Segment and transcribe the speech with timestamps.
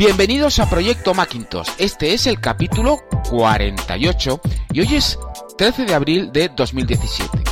[0.00, 1.68] Bienvenidos a Proyecto Macintosh.
[1.76, 4.40] Este es el capítulo 48
[4.72, 5.18] y hoy es
[5.58, 7.44] 13 de abril de 2017.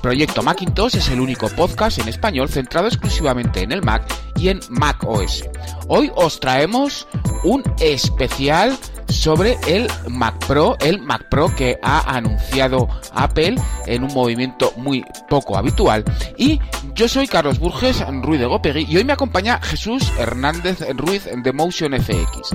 [0.00, 4.04] Proyecto Macintosh es el único podcast en español centrado exclusivamente en el Mac
[4.36, 5.42] y en Mac OS.
[5.88, 7.08] Hoy os traemos
[7.42, 8.78] un especial
[9.10, 13.56] sobre el Mac Pro, el Mac Pro que ha anunciado Apple
[13.86, 16.04] en un movimiento muy poco habitual.
[16.36, 16.60] Y
[16.94, 21.52] yo soy Carlos Burges Ruiz de Gopegui y hoy me acompaña Jesús Hernández Ruiz de
[21.52, 22.50] Motion FX.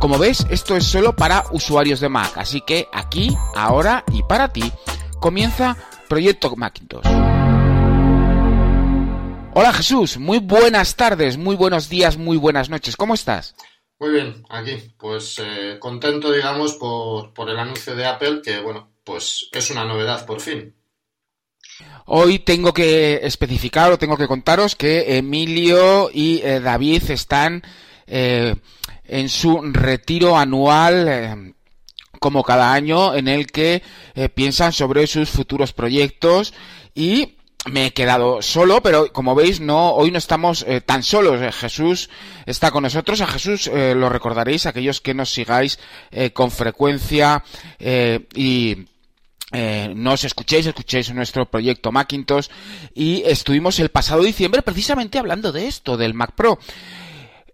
[0.00, 4.52] Como ves, esto es solo para usuarios de Mac, así que aquí, ahora y para
[4.52, 4.72] ti
[5.20, 5.76] comienza
[6.08, 7.06] Proyecto Macintosh.
[9.54, 12.94] Hola Jesús, muy buenas tardes, muy buenos días, muy buenas noches.
[12.94, 13.54] ¿Cómo estás?
[13.98, 18.90] Muy bien, aquí, pues eh, contento, digamos, por, por el anuncio de Apple, que bueno,
[19.04, 20.74] pues es una novedad por fin.
[22.06, 27.62] Hoy tengo que especificar o tengo que contaros que Emilio y eh, David están
[28.06, 28.54] eh,
[29.04, 31.54] en su retiro anual eh,
[32.20, 33.82] como cada año en el que
[34.14, 36.54] eh, piensan sobre sus futuros proyectos
[36.94, 37.35] y
[37.66, 41.40] me he quedado solo, pero como veis, no, hoy no estamos eh, tan solos.
[41.42, 42.10] Eh, Jesús
[42.46, 43.20] está con nosotros.
[43.20, 45.78] A Jesús eh, lo recordaréis, aquellos que nos sigáis
[46.32, 47.44] con frecuencia
[48.34, 48.86] y
[49.52, 52.48] eh, nos escuchéis, escuchéis nuestro proyecto Macintosh
[52.94, 56.58] y estuvimos el pasado diciembre precisamente hablando de esto, del Mac Pro.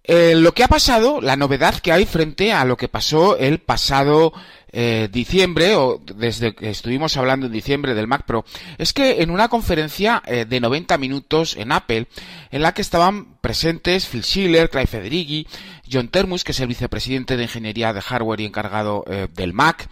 [0.04, 3.60] Eh, lo que ha pasado, la novedad que hay frente a lo que pasó el
[3.60, 4.32] pasado
[4.72, 8.44] eh, diciembre, o desde que estuvimos hablando en diciembre del Mac Pro,
[8.78, 12.08] es que en una conferencia eh, de 90 minutos en Apple,
[12.50, 15.46] en la que estaban presentes Phil Schiller, Clive Federighi,
[15.90, 19.88] John Termus, que es el vicepresidente de ingeniería de hardware y encargado del Mac,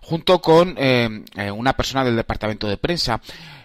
[0.00, 3.20] junto con una persona del departamento de prensa,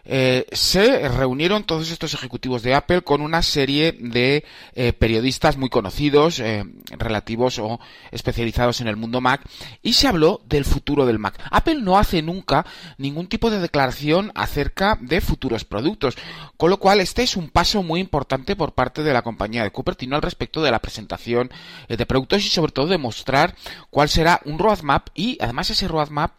[0.06, 5.70] eh, se reunieron todos estos ejecutivos de Apple con una serie de eh, periodistas muy
[5.70, 7.80] conocidos, eh, relativos o
[8.12, 9.42] especializados en el mundo Mac,
[9.82, 11.40] y se habló del futuro del Mac.
[11.50, 12.66] Apple no hace nunca
[12.98, 16.16] ningún tipo de declaración acerca de futuros productos,
[16.58, 19.72] con lo cual este es un paso muy importante por parte de la compañía de
[19.72, 21.50] Cupertino al respecto de la presentación
[21.88, 23.56] de productos y sobre todo de mostrar
[23.90, 26.38] cuál será un roadmap y además ese roadmap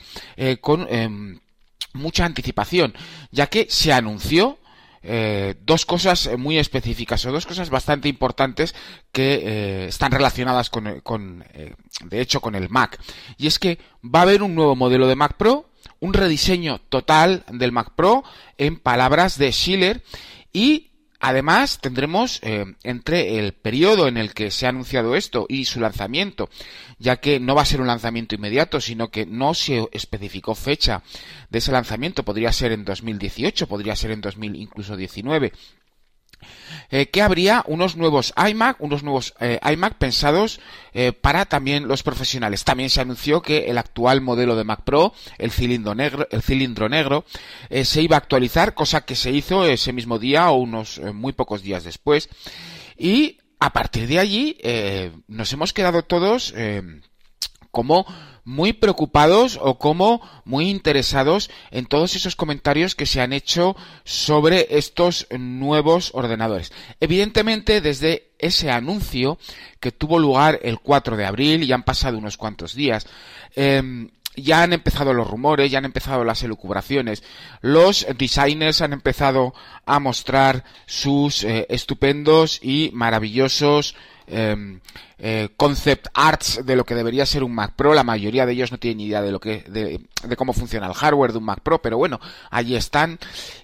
[0.60, 1.38] con em,
[1.96, 2.94] mucha anticipación,
[3.30, 4.58] ya que se anunció
[5.08, 8.74] eh, dos cosas muy específicas o dos cosas bastante importantes
[9.12, 11.74] que eh, están relacionadas con, con eh,
[12.04, 12.98] de hecho, con el Mac.
[13.38, 15.70] Y es que va a haber un nuevo modelo de Mac Pro,
[16.00, 18.24] un rediseño total del Mac Pro
[18.58, 20.02] en palabras de Schiller
[20.52, 20.90] y
[21.20, 25.80] Además, tendremos eh, entre el periodo en el que se ha anunciado esto y su
[25.80, 26.48] lanzamiento,
[26.98, 31.02] ya que no va a ser un lanzamiento inmediato, sino que no se especificó fecha
[31.50, 35.52] de ese lanzamiento, podría ser en 2018, podría ser en 2000 incluso 19
[36.90, 40.60] eh, que habría unos nuevos iMac, unos nuevos eh, iMac pensados
[40.92, 42.64] eh, para también los profesionales.
[42.64, 46.88] También se anunció que el actual modelo de Mac Pro, el cilindro negro, el cilindro
[46.88, 47.24] negro,
[47.84, 51.62] se iba a actualizar, cosa que se hizo ese mismo día o unos muy pocos
[51.62, 52.28] días después.
[52.96, 54.58] Y a partir de allí
[55.28, 56.54] nos hemos quedado todos
[57.76, 58.06] como
[58.42, 64.78] muy preocupados o como muy interesados en todos esos comentarios que se han hecho sobre
[64.78, 66.72] estos nuevos ordenadores.
[67.00, 69.36] Evidentemente, desde ese anuncio
[69.78, 73.06] que tuvo lugar el 4 de abril y han pasado unos cuantos días,
[73.56, 77.24] eh, ya han empezado los rumores, ya han empezado las elucubraciones.
[77.60, 79.52] Los designers han empezado
[79.84, 84.78] a mostrar sus eh, estupendos y maravillosos eh,
[85.18, 87.94] eh, concept arts de lo que debería ser un Mac Pro.
[87.94, 90.00] La mayoría de ellos no tienen ni idea de lo que, de,
[90.36, 92.20] cómo funciona el hardware de un Mac Pro, pero bueno,
[92.50, 93.18] allí están.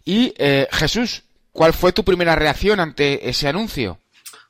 [0.04, 3.98] Y eh, Jesús, ¿cuál fue tu primera reacción ante ese anuncio?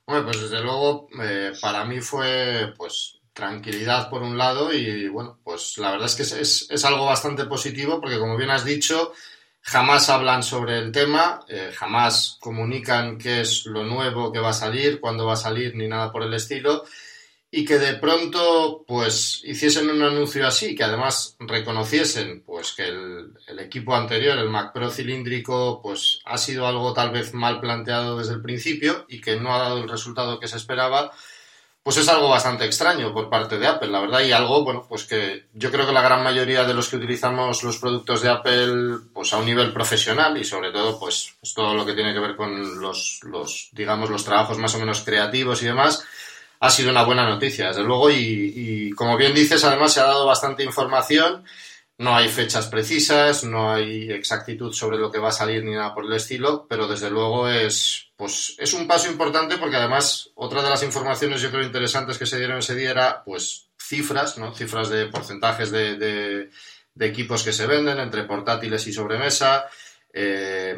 [0.06, 5.38] Bueno, pues desde luego eh, para mí fue pues tranquilidad por un lado y bueno,
[5.42, 9.12] pues la verdad es que es, es algo bastante positivo porque como bien has dicho,
[9.62, 14.54] jamás hablan sobre el tema, eh, jamás comunican qué es lo nuevo que va a
[14.54, 16.84] salir, cuándo va a salir, ni nada por el estilo,
[17.48, 23.34] y que de pronto pues hiciesen un anuncio así, que además reconociesen pues que el,
[23.46, 28.18] el equipo anterior, el Mac Pro cilíndrico, pues ha sido algo tal vez mal planteado
[28.18, 31.12] desde el principio y que no ha dado el resultado que se esperaba,
[31.82, 35.04] pues es algo bastante extraño por parte de Apple, la verdad, y algo, bueno, pues
[35.04, 38.98] que yo creo que la gran mayoría de los que utilizamos los productos de Apple,
[39.12, 42.20] pues a un nivel profesional y sobre todo, pues, pues todo lo que tiene que
[42.20, 46.04] ver con los, los, digamos, los trabajos más o menos creativos y demás,
[46.60, 50.04] ha sido una buena noticia, desde luego, y, y como bien dices, además se ha
[50.04, 51.44] dado bastante información
[52.02, 55.94] No hay fechas precisas, no hay exactitud sobre lo que va a salir ni nada
[55.94, 60.62] por el estilo, pero desde luego es, pues, es un paso importante porque además otra
[60.62, 64.52] de las informaciones yo creo interesantes que se dieron ese día era pues cifras, ¿no?
[64.52, 69.66] Cifras de porcentajes de, de equipos que se venden entre portátiles y sobremesa,
[70.12, 70.76] eh,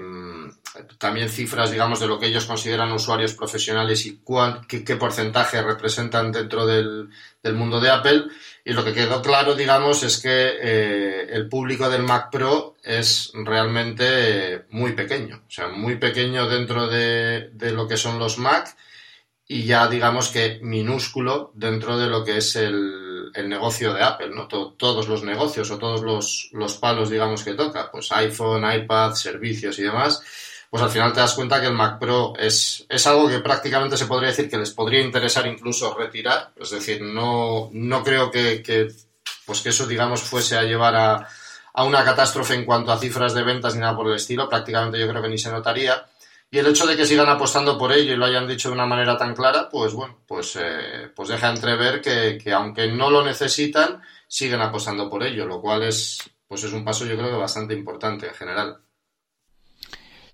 [0.99, 4.21] también cifras, digamos, de lo que ellos consideran usuarios profesionales y
[4.69, 7.09] qué, porcentaje representan dentro del,
[7.55, 8.25] mundo de Apple.
[8.65, 13.31] Y lo que quedó claro, digamos, es que eh, el público del Mac Pro es
[13.35, 18.77] realmente muy pequeño, o sea, muy pequeño dentro de, de lo que son los Mac
[19.47, 24.31] y ya digamos que minúsculo dentro de lo que es el, el negocio de Apple,
[24.31, 24.47] ¿no?
[24.49, 29.79] todos los negocios o todos los, los, palos, digamos, que toca, pues iPhone, iPad, servicios
[29.79, 30.23] y demás,
[30.75, 33.97] pues al final te das cuenta que el Mac Pro es, es algo que prácticamente
[33.97, 38.93] se podría decir que les podría interesar incluso retirar, es decir, no, no creo que,
[39.47, 41.29] pues que eso, digamos, fuese a llevar a,
[41.75, 44.99] a una catástrofe en cuanto a cifras de ventas ni nada por el estilo, prácticamente
[44.99, 46.07] yo creo que ni se notaría,
[46.51, 48.87] y el hecho de que sigan apostando por ello y lo hayan dicho de una
[48.87, 53.25] manera tan clara, pues bueno, pues, eh, pues deja entrever que, que, aunque no lo
[53.25, 56.19] necesitan, siguen apostando por ello, lo cual es,
[56.49, 58.81] pues es un paso yo creo que bastante importante en general.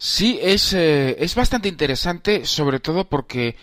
[0.02, 3.56] Sí, es, eh, es bastante interesante, sobre todo porque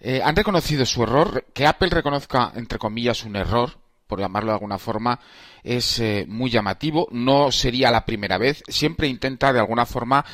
[0.00, 4.54] eh, han reconocido su error, que Apple reconozca, entre comillas, un error, por llamarlo de
[4.54, 5.20] alguna forma,
[5.64, 7.08] es eh, muy llamativo.
[7.10, 8.62] No sería la primera vez.
[8.68, 10.24] Siempre intenta de alguna forma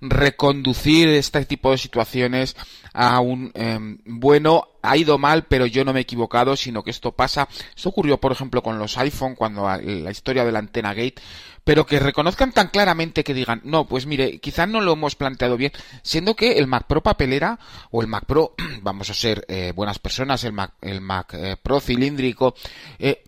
[0.00, 2.56] reconducir este tipo de situaciones
[2.92, 6.90] a un em, bueno, ha ido mal, pero yo no me he equivocado, sino que
[6.90, 7.48] esto pasa.
[7.76, 11.20] Esto ocurrió, por ejemplo, con los iPhone, cuando la historia de la antena gate,
[11.68, 15.58] pero que reconozcan tan claramente que digan, no, pues mire, quizás no lo hemos planteado
[15.58, 15.70] bien,
[16.02, 17.58] siendo que el Mac Pro papelera
[17.90, 21.56] o el Mac Pro, vamos a ser eh, buenas personas, el Mac, el Mac eh,
[21.62, 22.54] Pro cilíndrico,
[22.98, 23.22] eh,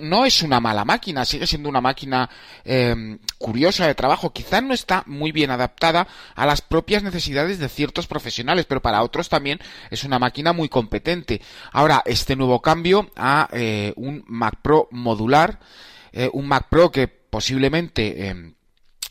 [0.00, 2.28] no es una mala máquina, sigue siendo una máquina
[2.64, 4.32] em, curiosa de trabajo.
[4.32, 9.02] Quizá no está muy bien adaptada a las propias necesidades de ciertos profesionales, pero para
[9.02, 11.40] otros también es una máquina muy competente.
[11.72, 15.60] Ahora, este nuevo cambio a eh, un Mac Pro modular,
[16.12, 18.54] eh, un Mac Pro que posiblemente em,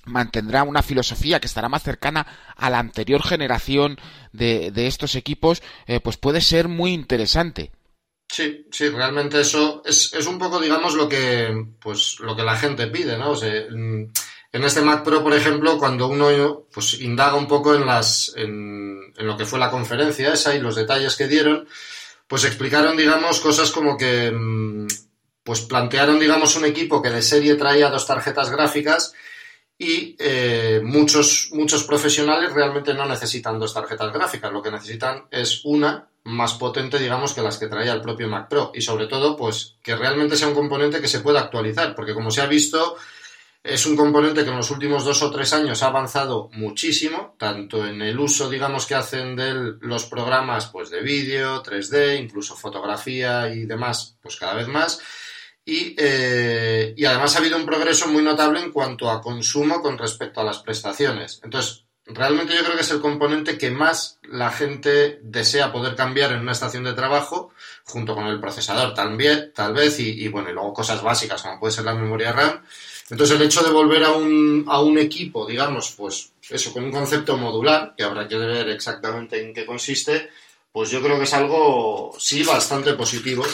[0.06, 3.98] mantendrá una filosofía que estará más cercana a la anterior generación
[4.32, 7.72] de, de estos equipos, eh, pues puede ser muy interesante.
[8.34, 12.58] Sí, sí, realmente eso es, es, un poco, digamos, lo que, pues, lo que la
[12.58, 13.30] gente pide, ¿no?
[13.30, 14.12] O sea, en,
[14.52, 19.28] este Mac Pro, por ejemplo, cuando uno pues indaga un poco en las, en, en,
[19.28, 21.68] lo que fue la conferencia esa y los detalles que dieron,
[22.26, 24.88] pues explicaron, digamos, cosas como que, mm,
[25.44, 29.14] pues plantearon, digamos, un equipo que de serie traía dos tarjetas gráficas
[29.78, 35.64] y eh, muchos, muchos profesionales realmente no necesitan dos tarjetas gráficas, lo que necesitan es
[35.66, 38.72] una más potente, digamos, que las que traía el propio Mac Pro.
[38.74, 42.32] Y sobre todo, pues, que realmente sea un componente que se pueda actualizar, porque como
[42.32, 42.98] se ha visto,
[43.62, 47.86] es un componente que en los últimos dos o tres años ha avanzado muchísimo, tanto
[47.86, 53.54] en el uso, digamos, que hacen de los programas, pues, de vídeo, 3D, incluso fotografía
[53.54, 55.00] y demás, pues cada vez más.
[55.66, 59.98] Y, eh, y además ha habido un progreso muy notable en cuanto a consumo con
[59.98, 61.40] respecto a las prestaciones.
[61.42, 66.32] Entonces, realmente yo creo que es el componente que más la gente desea poder cambiar
[66.32, 67.52] en una estación de trabajo,
[67.86, 71.74] junto con el procesador también, tal vez, y, bueno, y luego cosas básicas como puede
[71.74, 72.62] ser la memoria RAM.
[73.10, 76.92] Entonces el hecho de volver a un, a un equipo, digamos, pues eso, con un
[76.92, 80.30] concepto modular, que habrá que ver exactamente en qué consiste,
[80.72, 83.46] pues yo creo que es algo, sí, bastante positivo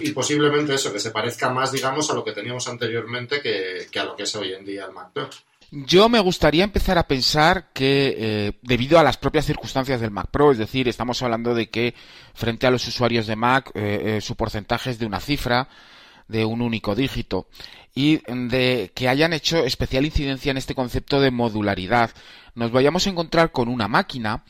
[0.00, 3.98] y, posiblemente eso, que se parezca más, digamos, a lo que teníamos anteriormente que, que
[3.98, 5.28] a lo que es hoy en día el Mac Pro.
[5.70, 10.28] Yo me gustaría empezar a pensar que eh, debido a las propias circunstancias del Mac
[10.30, 11.94] Pro, es decir, estamos hablando de que
[12.32, 15.68] frente a los usuarios de Mac eh, eh, su porcentaje es de una cifra,
[16.26, 17.48] de un único dígito,
[17.94, 22.12] y de que hayan hecho especial incidencia en este concepto de modularidad,
[22.54, 24.44] nos vayamos a encontrar con una máquina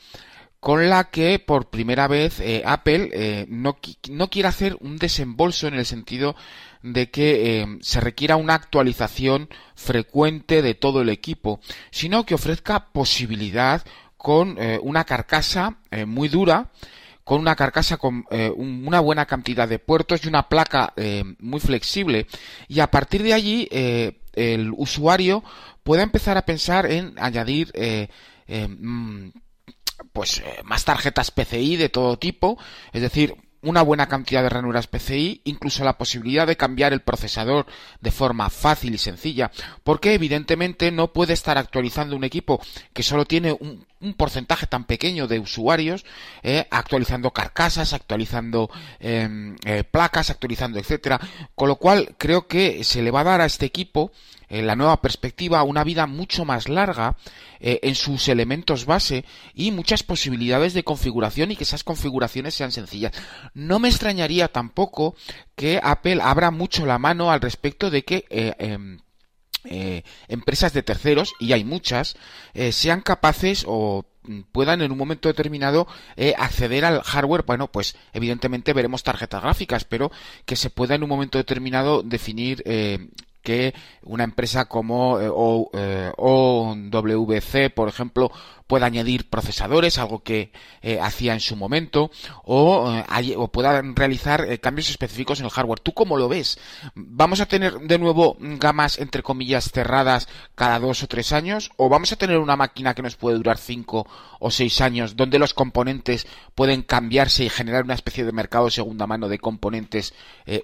[0.61, 3.77] con la que por primera vez Apple no,
[4.09, 6.35] no quiere hacer un desembolso en el sentido
[6.81, 11.59] de que eh, se requiera una actualización frecuente de todo el equipo,
[11.91, 13.83] sino que ofrezca posibilidad
[14.17, 16.71] con eh, una carcasa eh, muy dura,
[17.23, 20.95] con una carcasa con una buena cantidad de puertos y una placa
[21.37, 22.25] muy flexible.
[22.67, 23.67] Y a partir de allí,
[24.33, 25.43] el usuario
[25.83, 27.71] puede empezar a pensar en añadir
[28.47, 29.27] mm,
[30.11, 32.57] pues más tarjetas PCI de todo tipo,
[32.93, 37.65] es decir, una buena cantidad de ranuras PCI, incluso la posibilidad de cambiar el procesador
[37.99, 39.51] de forma fácil y sencilla,
[39.83, 42.61] porque evidentemente no puede estar actualizando un equipo
[42.93, 43.57] que solo tiene
[44.01, 46.05] un porcentaje tan pequeño de usuarios
[46.41, 51.19] eh, actualizando carcasas, actualizando em, eh, placas, actualizando etcétera,
[51.55, 54.11] con lo cual creo que se le va a dar a este equipo
[54.49, 57.15] en la nueva perspectiva una vida mucho más larga
[57.59, 62.71] eh, en sus elementos base y muchas posibilidades de configuración y que esas configuraciones sean
[62.71, 63.13] sencillas.
[63.53, 65.15] No me extrañaría tampoco
[65.55, 68.99] que Apple abra mucho la mano al respecto de que eh, em,
[69.65, 72.15] eh, empresas de terceros, y hay muchas,
[72.71, 74.05] sean capaces o
[74.51, 75.87] puedan en un momento determinado
[76.37, 80.11] acceder al hardware, bueno, pues evidentemente veremos tarjetas gráficas, pero
[80.45, 82.63] que se pueda en un momento determinado definir
[83.41, 88.31] que una empresa como eh, OWC, eh, por ejemplo,
[88.67, 92.11] pueda añadir procesadores, algo que eh, hacía en su momento,
[92.43, 92.93] o,
[93.37, 95.79] o puedan realizar cambios específicos en el hardware.
[95.79, 96.59] ¿Tú cómo lo ves?
[96.93, 101.71] ¿Vamos a tener de nuevo gamas, entre comillas, cerradas cada dos o tres años?
[101.77, 104.07] ¿O vamos a tener una máquina que nos puede durar cinco
[104.39, 108.71] o seis años, donde los componentes pueden cambiarse y generar una especie de mercado de
[108.71, 110.13] segunda mano de componentes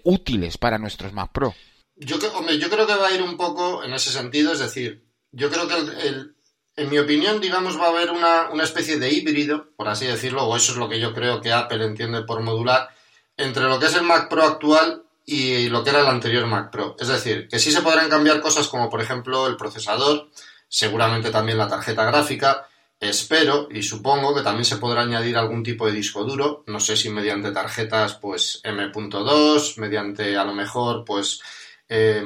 [0.03, 1.55] útiles para nuestros Mac Pro?
[1.95, 5.49] Yo, yo creo que va a ir un poco en ese sentido, es decir, yo
[5.49, 6.35] creo que el,
[6.75, 10.43] en mi opinión, digamos, va a haber una, una, especie de híbrido, por así decirlo,
[10.43, 12.89] o eso es lo que yo creo que Apple entiende por modular,
[13.37, 16.71] entre lo que es el Mac Pro actual y lo que era el anterior Mac
[16.71, 16.95] Pro.
[16.99, 20.29] Es decir, que sí se podrán cambiar cosas como, por ejemplo, el procesador,
[20.67, 22.67] seguramente también la tarjeta gráfica,
[22.99, 26.95] espero y supongo que también se podrá añadir algún tipo de disco duro, no sé
[26.95, 31.41] si mediante tarjetas pues M.2, mediante a lo mejor pues
[31.89, 32.23] eh,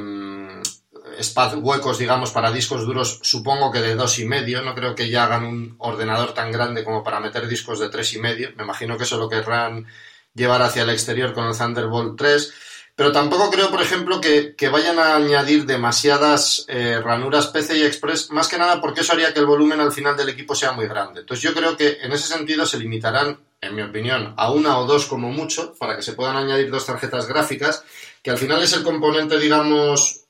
[1.62, 4.62] huecos, digamos, para discos duros, supongo que de dos y medio.
[4.62, 8.14] No creo que ya hagan un ordenador tan grande como para meter discos de tres
[8.14, 8.52] y medio.
[8.56, 9.86] Me imagino que eso lo querrán
[10.34, 12.54] llevar hacia el exterior con el Thunderbolt 3.
[12.96, 18.50] Pero tampoco creo, por ejemplo, que, vayan a añadir demasiadas eh, ranuras PCI Express, más
[18.50, 21.22] que nada porque eso haría que el volumen al final del equipo sea muy grande.
[21.22, 24.86] Entonces yo creo que en ese sentido se limitarán, en mi opinión, a una o
[24.86, 27.86] dos como mucho, para que se puedan añadir dos tarjetas gráficas
[28.22, 30.22] que al final es el componente, digamos,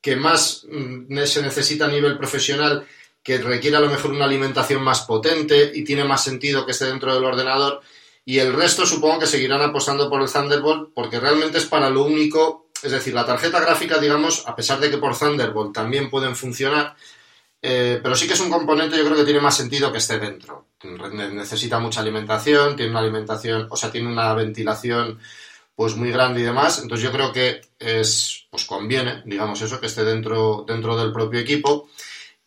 [0.00, 2.86] que más mm, se necesita a nivel profesional,
[3.22, 6.84] que requiere a lo mejor una alimentación más potente y tiene más sentido que esté
[6.84, 7.80] dentro del ordenador.
[8.24, 12.04] Y el resto supongo que seguirán apostando por el Thunderbolt porque realmente es para lo
[12.04, 16.36] único, es decir, la tarjeta gráfica, digamos, a pesar de que por Thunderbolt también pueden
[16.36, 16.94] funcionar,
[17.62, 20.20] eh, pero sí que es un componente, yo creo que tiene más sentido que esté
[20.20, 20.66] dentro.
[21.32, 25.18] Necesita mucha alimentación, tiene una alimentación, o sea, tiene una ventilación
[25.76, 26.80] pues muy grande y demás.
[26.82, 31.38] Entonces yo creo que es, pues conviene, digamos eso, que esté dentro, dentro del propio
[31.38, 31.88] equipo.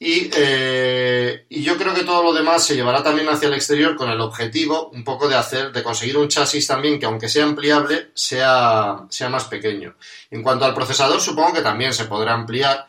[0.02, 3.98] Y, eh, y, yo creo que todo lo demás se llevará también hacia el exterior
[3.98, 7.44] con el objetivo un poco de hacer, de conseguir un chasis también que aunque sea
[7.44, 9.96] ampliable, sea, sea más pequeño.
[10.32, 12.88] En cuanto al procesador, supongo que también se podrá ampliar.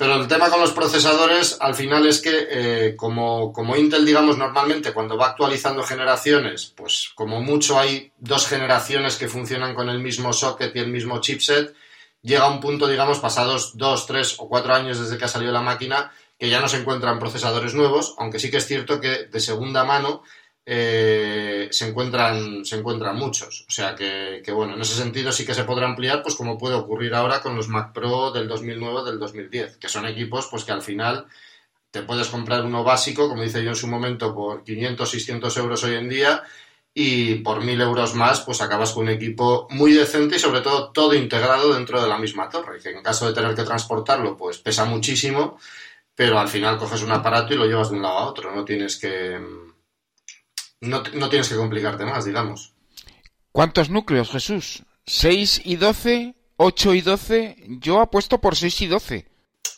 [0.00, 4.38] Pero el tema con los procesadores al final es que eh, como, como, Intel, digamos,
[4.38, 9.98] normalmente cuando va actualizando generaciones, pues como mucho hay dos generaciones que funcionan con el
[9.98, 11.74] mismo socket y el mismo chipset,
[12.22, 15.60] llega un punto, digamos, pasados dos, tres o cuatro años desde que ha salido la
[15.60, 19.38] máquina, que ya no se encuentran procesadores nuevos, aunque sí que es cierto que de
[19.38, 20.22] segunda mano
[20.72, 23.64] eh, se, encuentran, se encuentran muchos.
[23.68, 26.76] O sea que, bueno, en ese sentido sí que se podrá ampliar, pues como puede
[26.76, 30.70] ocurrir ahora con los Mac Pro del 2009 del 2010, que son equipos pues que
[30.70, 31.26] al final
[31.90, 35.82] te puedes comprar uno básico, como dice yo en su momento, por 500, 600 euros
[35.82, 36.44] hoy en día
[36.94, 40.92] y por 1000 euros más pues acabas con un equipo muy decente y sobre todo
[40.92, 44.58] todo integrado dentro de la misma torre, que en caso de tener que transportarlo pues
[44.58, 45.58] pesa muchísimo,
[46.14, 48.64] pero al final coges un aparato y lo llevas de un lado a otro, no
[48.64, 49.69] tienes que
[50.80, 52.72] no, tienes que complicarte más, digamos.
[53.52, 54.84] ¿Cuántos núcleos, Jesús?
[55.06, 56.34] ¿6 y 12?
[56.56, 57.56] ¿8 y 12?
[57.80, 59.26] Yo apuesto por 6 y 12.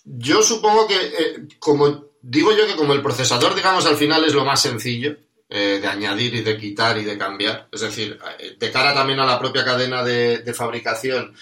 [0.04, 4.34] Yo supongo que, eh, como digo yo que como el procesador, digamos, al final es
[4.34, 5.16] lo más sencillo
[5.48, 9.20] eh, de añadir y de quitar y de cambiar, es decir, eh, de cara también
[9.20, 11.34] a la propia cadena de, fabricación,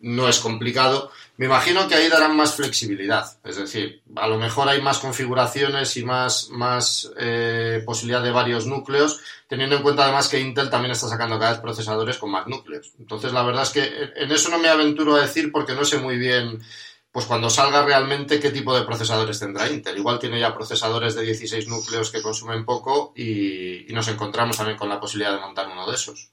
[0.00, 1.12] no es complicado.
[1.40, 5.96] Me imagino que ahí darán más flexibilidad, es decir, a lo mejor hay más configuraciones
[5.96, 11.08] y más, eh, posibilidad de varios núcleos, teniendo en cuenta además que Intel también está
[11.08, 12.92] sacando cada vez procesadores con más núcleos.
[12.98, 15.96] Entonces, la verdad es que en eso no me aventuro a decir porque no sé
[15.96, 16.60] muy bien,
[17.10, 19.96] pues cuando salga realmente qué tipo de procesadores tendrá Intel.
[19.96, 24.90] Igual tiene ya procesadores de 16 núcleos que consumen poco y nos encontramos también con
[24.90, 26.28] la posibilidad de montar uno de esos.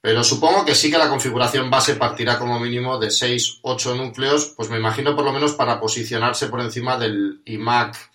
[0.00, 4.54] Pero supongo que sí que la configuración base partirá como mínimo de 6, 8 núcleos,
[4.56, 8.12] pues me imagino por lo menos para posicionarse por encima del iMac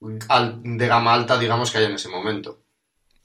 [0.00, 2.60] de gama alta, digamos, que hay en ese momento.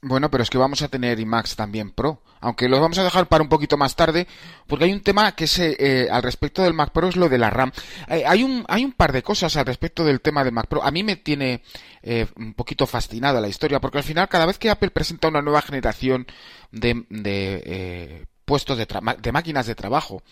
[0.06, 3.26] Bueno, pero es que vamos a tener iMacs también Pro, aunque los vamos a dejar
[3.26, 4.26] para un poquito más tarde,
[4.66, 7.38] porque hay un tema que es eh, al respecto del Mac Pro es lo de
[7.38, 7.72] la RAM.
[8.08, 10.84] Eh, hay un hay un par de cosas al respecto del tema del Mac Pro.
[10.84, 11.62] A mí me tiene
[12.02, 15.40] eh, un poquito fascinada la historia, porque al final cada vez que Apple presenta una
[15.40, 16.26] nueva generación
[16.70, 18.86] de, de puestos de,
[19.22, 20.22] de, máquinas de trabajo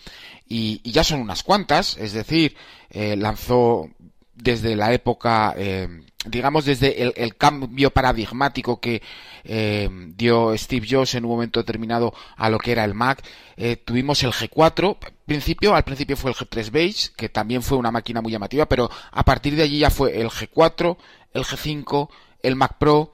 [0.47, 2.55] y, y, ya son unas cuantas, es decir,
[2.91, 3.89] lanzó
[4.35, 5.87] desde la época, eh,
[6.25, 9.01] digamos, desde el, cambio paradigmático que
[9.43, 13.23] eh, dio Steve Jobs en un momento determinado a lo que era el Mac,
[13.57, 17.91] eh, tuvimos el G4, principio, al principio fue el G3 Base, que también fue una
[17.91, 20.97] máquina muy llamativa, pero a partir de allí ya fue el G4,
[21.33, 22.09] el G5,
[22.41, 23.13] el Mac Pro,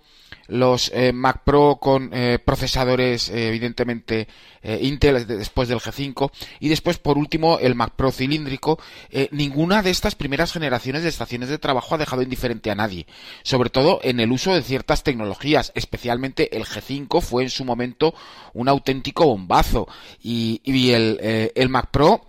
[0.50, 4.28] los eh, Mac Pro con eh, procesadores eh, evidentemente
[4.62, 8.78] Intel después del G5 y después por último el Mac Pro cilíndrico.
[9.32, 13.08] Ninguna de estas primeras generaciones de estaciones de trabajo ha dejado indiferente a nadie
[13.44, 15.72] sobre todo en el uso de ciertas tecnologías.
[15.76, 18.14] Especialmente el G5 fue en su momento
[18.54, 19.88] un auténtico bombazo.
[20.22, 22.26] Y, y el, el Mac Pro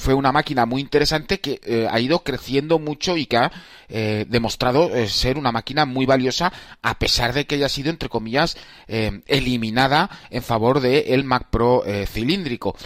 [0.00, 3.52] fue una máquina muy interesante que eh, ha ido creciendo mucho y que ha
[3.88, 6.52] eh, demostrado eh, ser una máquina muy valiosa
[6.82, 8.56] a pesar de que haya sido entre comillas
[8.88, 12.76] eliminada en favor del el Mac Pro cilíndrico.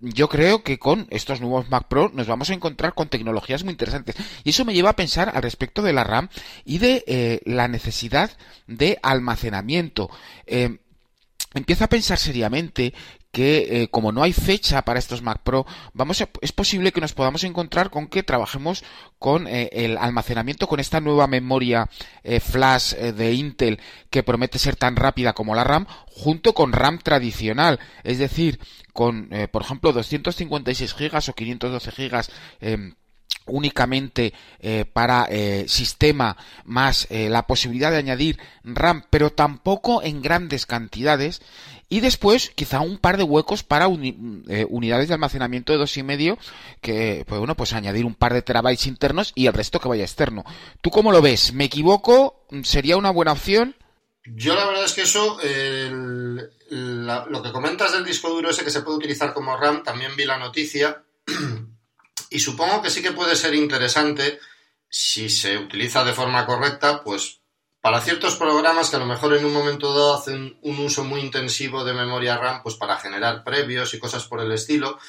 [0.00, 3.72] yo creo que con estos nuevos Mac Pro nos vamos a encontrar con tecnologías muy
[3.72, 6.28] interesantes y eso me lleva a pensar al respecto de la RAM
[6.64, 8.30] y de la necesidad
[8.66, 10.10] de almacenamiento
[11.54, 12.94] empiezo a pensar seriamente
[13.32, 17.14] que eh, como no hay fecha para estos Mac Pro, vamos es posible que nos
[17.14, 18.84] podamos encontrar con que trabajemos
[19.18, 21.88] con eh, el almacenamiento con esta nueva memoria
[22.22, 26.98] eh, flash de Intel que promete ser tan rápida como la RAM, junto con RAM
[26.98, 28.60] tradicional, es decir,
[28.92, 32.22] con por ejemplo 256 GB o 512 GB
[32.60, 32.94] em,
[33.46, 34.34] únicamente
[34.92, 35.28] para
[35.66, 41.40] sistema más la posibilidad de añadir RAM pero tampoco en grandes cantidades
[41.92, 46.02] y después, quizá un par de huecos para eh, unidades de almacenamiento de dos y
[46.02, 46.38] medio,
[46.80, 50.02] que, pues bueno, pues añadir un par de terabytes internos y el resto que vaya
[50.02, 50.42] externo.
[50.80, 51.52] ¿Tú cómo lo ves?
[51.52, 52.46] ¿Me equivoco?
[52.62, 53.76] ¿Sería una buena opción?
[54.24, 55.36] Yo la verdad es que eso,
[56.70, 60.24] lo que comentas del disco duro ese que se puede utilizar como RAM, también vi
[60.24, 61.02] la noticia
[62.30, 64.40] y supongo que sí que puede ser interesante
[64.88, 67.41] si se utiliza de forma correcta, pues
[67.82, 71.20] para ciertos programas que a lo mejor en un momento dado hacen un uso muy
[71.20, 75.00] intensivo de memoria RAM, pues para generar previos y cosas por el estilo.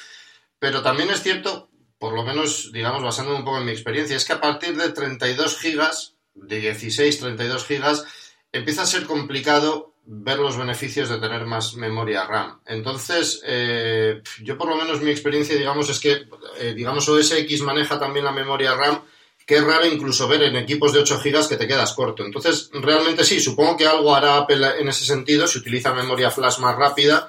[0.58, 4.24] Pero también es cierto, por lo menos, digamos, basándome un poco en mi experiencia, es
[4.24, 8.06] que a partir de 32 gigas, de 16, 32 gigas,
[8.50, 12.60] empieza a ser complicado ver los beneficios de tener más memoria RAM.
[12.66, 16.26] Entonces, eh, yo por lo menos mi experiencia, digamos, es que,
[16.58, 19.00] eh, digamos, OS X maneja también la memoria RAM
[19.46, 22.24] que es raro incluso ver en equipos de 8 GB que te quedas corto.
[22.24, 26.58] Entonces, realmente sí, supongo que algo hará Apple en ese sentido, si utiliza memoria flash
[26.58, 27.28] más rápida,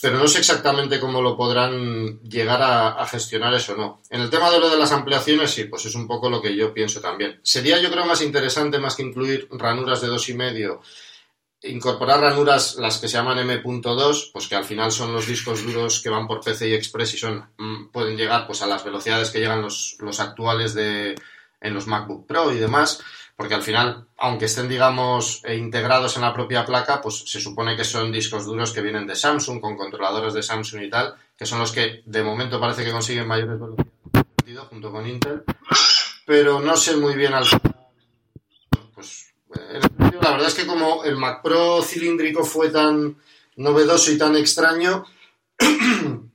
[0.00, 4.00] pero no sé exactamente cómo lo podrán llegar a, gestionar eso no.
[4.10, 6.54] En el tema de lo de las ampliaciones, sí, pues es un poco lo que
[6.54, 7.40] yo pienso también.
[7.42, 10.78] Sería, yo creo, más interesante, más que incluir ranuras de 2,5,
[11.62, 16.00] incorporar ranuras, las que se llaman M.2, pues que al final son los discos duros
[16.00, 19.40] que van por PCI Express y son, mm, pueden llegar pues a las velocidades que
[19.40, 21.16] llegan los, los actuales de
[21.60, 23.02] en los MacBook Pro y demás,
[23.36, 27.76] porque al final, aunque estén, digamos, eh, integrados en la propia placa, pues se supone
[27.76, 31.46] que son discos duros que vienen de Samsung, con controladores de Samsung y tal, que
[31.46, 35.44] son los que de momento parece que consiguen mayores velocidades junto con Intel,
[36.26, 37.44] pero no sé muy bien al
[38.94, 39.32] pues
[40.20, 43.16] la verdad es que como el Mac Pro cilíndrico fue tan
[43.56, 45.04] novedoso y tan extraño,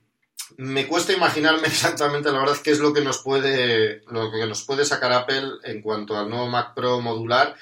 [0.58, 4.62] me cuesta imaginarme exactamente la verdad qué es lo que nos puede lo que nos
[4.62, 7.56] puede sacar Apple en cuanto al nuevo Mac Pro modular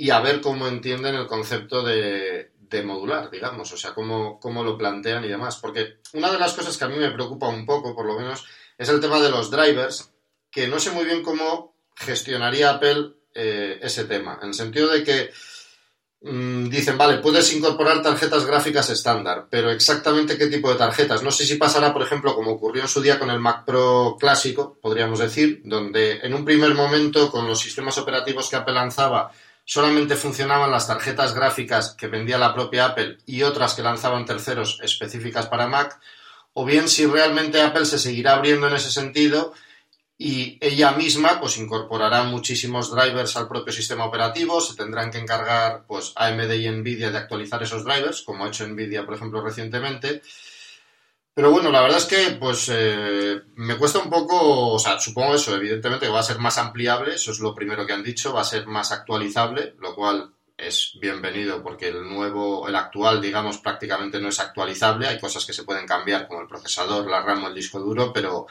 [0.00, 2.52] y a ver cómo entienden el concepto de,
[2.84, 5.56] modular, digamos, o sea, cómo, cómo, lo plantean y demás.
[5.56, 8.46] Porque una de las cosas que a mí me preocupa un poco, por lo menos,
[8.78, 10.12] es el tema de los drivers,
[10.52, 15.02] que no sé muy bien cómo gestionaría Apple eh, ese tema, en el sentido de
[15.02, 15.30] que
[16.20, 21.22] dicen, vale, puedes incorporar tarjetas gráficas estándar, pero exactamente qué tipo de tarjetas.
[21.22, 24.16] No sé si pasará, por ejemplo, como ocurrió en su día con el Mac Pro
[24.18, 29.30] clásico, podríamos decir, donde en un primer momento con los sistemas operativos que Apple lanzaba
[29.64, 34.80] solamente funcionaban las tarjetas gráficas que vendía la propia Apple y otras que lanzaban terceros
[34.82, 36.00] específicas para Mac,
[36.54, 39.52] o bien si realmente Apple se seguirá abriendo en ese sentido
[40.20, 45.84] y ella misma pues incorporará muchísimos drivers al propio sistema operativo, se tendrán que encargar
[45.86, 50.20] pues AMD y Nvidia de actualizar esos drivers, como ha hecho Nvidia por ejemplo recientemente.
[51.32, 55.36] Pero bueno, la verdad es que pues eh, me cuesta un poco, o sea, supongo
[55.36, 58.32] eso, evidentemente que va a ser más ampliable, eso es lo primero que han dicho,
[58.32, 63.58] va a ser más actualizable, lo cual es bienvenido porque el nuevo, el actual, digamos,
[63.58, 65.06] prácticamente no es actualizable.
[65.06, 68.12] Hay cosas que se pueden cambiar como el procesador, la RAM o el disco duro,
[68.12, 68.48] pero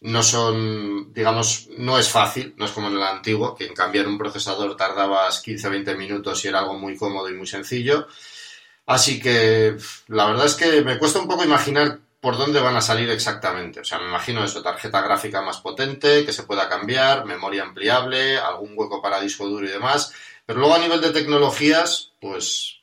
[0.00, 4.08] no son, digamos, no es fácil, no es como en el antiguo, que en cambiar
[4.08, 8.06] un procesador tardabas 15-20 minutos y era algo muy cómodo y muy sencillo.
[8.86, 9.76] Así que
[10.08, 13.80] la verdad es que me cuesta un poco imaginar por dónde van a salir exactamente.
[13.80, 18.38] O sea, me imagino eso, tarjeta gráfica más potente, que se pueda cambiar, memoria ampliable,
[18.38, 20.12] algún hueco para disco duro y demás.
[20.44, 22.80] Pero luego a nivel de tecnologías, pues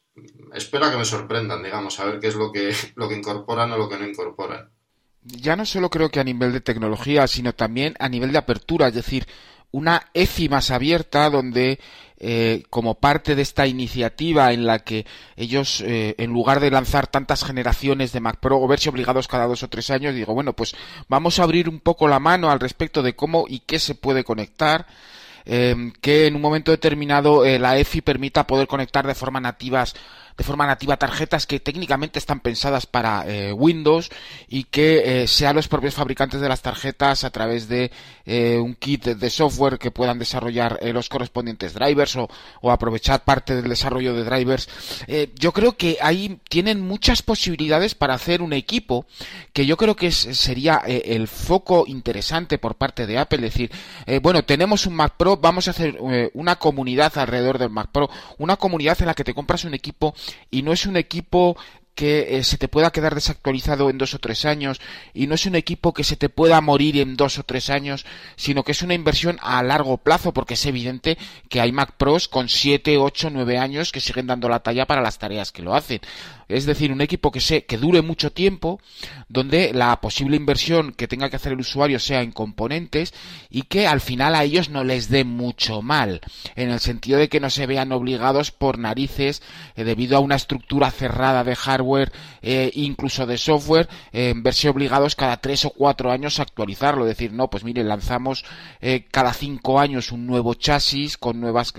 [0.54, 3.78] espero que me sorprendan, digamos, a ver qué es lo que, lo que incorporan o
[3.78, 4.72] lo que no incorporan.
[5.28, 8.88] Ya no solo creo que a nivel de tecnología, sino también a nivel de apertura,
[8.88, 9.28] es decir,
[9.72, 11.80] una EFI más abierta donde
[12.20, 17.06] eh, como parte de esta iniciativa en la que ellos eh, en lugar de lanzar
[17.06, 20.54] tantas generaciones de Mac Pro o verse obligados cada dos o tres años digo bueno
[20.54, 20.76] pues
[21.10, 24.24] vamos a abrir un poco la mano al respecto de cómo y qué se puede
[24.24, 24.88] conectar
[25.46, 29.94] eh, que en un momento determinado la EFI permita poder conectar de forma nativas
[30.38, 34.10] de forma nativa tarjetas que técnicamente están pensadas para eh, Windows
[34.48, 37.92] y que eh, sean los propios fabricantes de las tarjetas a través de
[38.26, 42.30] eh, un kit de software que puedan desarrollar los correspondientes drivers o,
[42.62, 44.70] o, aprovechar parte del desarrollo de drivers.
[45.36, 49.06] yo creo que ahí tienen muchas posibilidades para hacer un equipo
[49.54, 53.40] que yo creo que sería el foco interesante por parte de Apple.
[53.40, 53.72] decir,
[54.22, 55.98] bueno, tenemos un Mac Pro, vamos a hacer
[56.34, 60.14] una comunidad alrededor del Mac Pro, una comunidad en la que te compras un equipo
[60.52, 61.58] y no es un equipo
[61.98, 64.80] que eh, se te pueda quedar desactualizado en dos o tres años
[65.16, 68.06] y no es un equipo que se te pueda morir en dos o tres años,
[68.36, 71.18] sino que es una inversión a largo plazo porque es evidente
[71.50, 75.02] que hay Mac Pros con siete, ocho, nueve años que siguen dando la talla para
[75.02, 76.00] las tareas que lo hacen.
[76.48, 78.80] Es decir, un equipo que, se, que dure mucho tiempo,
[79.28, 83.14] donde la posible inversión que tenga que hacer el usuario sea en componentes
[83.50, 86.22] y que al final a ellos no les dé mucho mal,
[86.56, 89.42] en el sentido de que no se vean obligados por narices
[89.76, 95.16] eh, debido a una estructura cerrada de hardware, eh, incluso de software, eh, verse obligados
[95.16, 97.06] cada tres o cuatro años a actualizarlo.
[97.06, 98.46] Decir, no, pues mire, lanzamos
[99.12, 101.74] cada cinco años un nuevo chasis con nuevas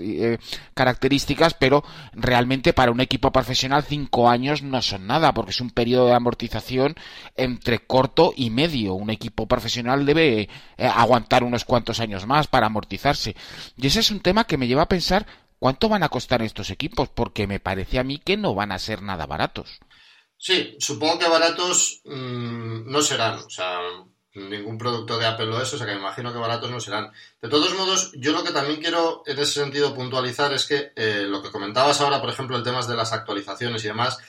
[0.73, 5.69] características, pero realmente para un equipo profesional cinco años no son nada, porque es un
[5.69, 6.95] periodo de amortización
[7.35, 8.93] entre corto y medio.
[8.93, 10.49] Un equipo profesional debe eh,
[10.85, 13.35] aguantar unos cuantos años más para amortizarse.
[13.77, 15.25] Y ese es un tema que me lleva a pensar
[15.59, 18.79] cuánto van a costar estos equipos, porque me parece a mí que no van a
[18.79, 19.79] ser nada baratos.
[20.37, 23.39] Sí, supongo que baratos mm, no serán.
[23.39, 23.79] O sea,
[24.33, 27.11] ningún producto de Apple lo es, o sea que me imagino que baratos no serán.
[27.41, 31.25] De todos modos, yo lo que también quiero en ese sentido puntualizar es que eh,
[31.27, 34.19] lo que comentabas ahora, por ejemplo, el tema de las actualizaciones y demás,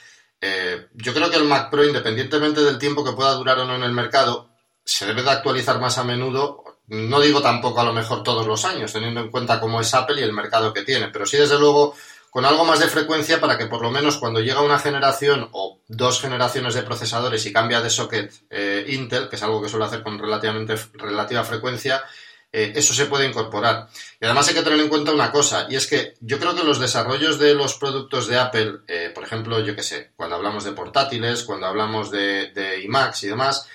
[0.40, 3.74] eh, yo creo que el Mac Pro, independientemente del tiempo que pueda durar o no
[3.74, 4.50] en el mercado,
[4.85, 6.64] se debe de actualizar más a menudo.
[6.88, 10.20] No digo tampoco a lo mejor todos los años, teniendo en cuenta cómo es Apple
[10.20, 11.94] y el mercado que tiene, pero sí desde luego
[12.31, 15.81] con algo más de frecuencia para que por lo menos cuando llega una generación o
[15.88, 19.87] dos generaciones de procesadores y cambia de socket eh, Intel, que es algo que suele
[19.87, 22.03] hacer con relativamente relativa frecuencia,
[22.52, 23.88] eh, eso se puede incorporar.
[24.20, 26.64] Y además hay que tener en cuenta una cosa, y es que yo creo que
[26.64, 30.64] los desarrollos de los productos de Apple, eh, por ejemplo, yo qué sé, cuando hablamos
[30.64, 33.68] de portátiles, cuando hablamos de, de iMacs y demás,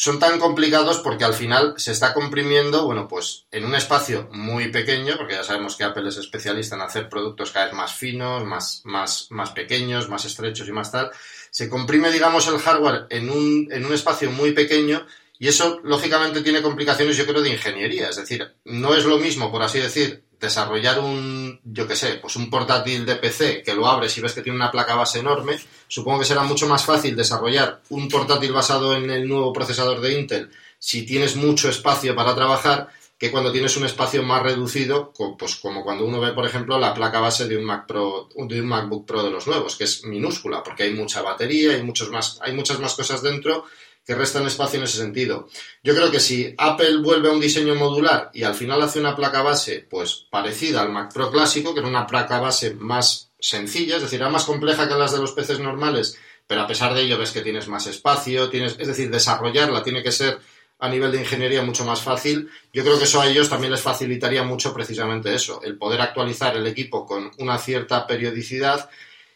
[0.00, 4.70] son tan complicados porque al final se está comprimiendo, bueno, pues en un espacio muy
[4.70, 8.44] pequeño, porque ya sabemos que Apple es especialista en hacer productos cada vez más finos,
[8.44, 11.10] más, más, más pequeños, más estrechos y más tal,
[11.50, 15.04] se comprime, digamos, el hardware en un, en un espacio muy pequeño
[15.38, 18.08] y eso, lógicamente, tiene complicaciones, yo creo, de ingeniería.
[18.08, 22.36] Es decir, no es lo mismo, por así decir, desarrollar un, yo qué sé, pues
[22.36, 25.58] un portátil de PC que lo abres y ves que tiene una placa base enorme.
[25.86, 30.18] Supongo que será mucho más fácil desarrollar un portátil basado en el nuevo procesador de
[30.18, 35.56] Intel si tienes mucho espacio para trabajar que cuando tienes un espacio más reducido, pues
[35.56, 38.68] como cuando uno ve, por ejemplo, la placa base de un Mac Pro, de un
[38.68, 42.38] MacBook Pro de los nuevos, que es minúscula, porque hay mucha batería, hay muchos más,
[42.40, 43.64] hay muchas más cosas dentro
[44.08, 45.50] que restan espacio en ese sentido.
[45.82, 49.14] Yo creo que si Apple vuelve a un diseño modular y al final hace una
[49.14, 53.96] placa base pues parecida al Mac Pro clásico, que era una placa base más sencilla,
[53.96, 57.02] es decir, era más compleja que las de los PCs normales, pero a pesar de
[57.02, 60.38] ello ves que tienes más espacio, tienes, es decir, desarrollarla tiene que ser
[60.78, 62.48] a nivel de ingeniería mucho más fácil.
[62.72, 66.56] Yo creo que eso a ellos también les facilitaría mucho precisamente eso, el poder actualizar
[66.56, 68.88] el equipo con una cierta periodicidad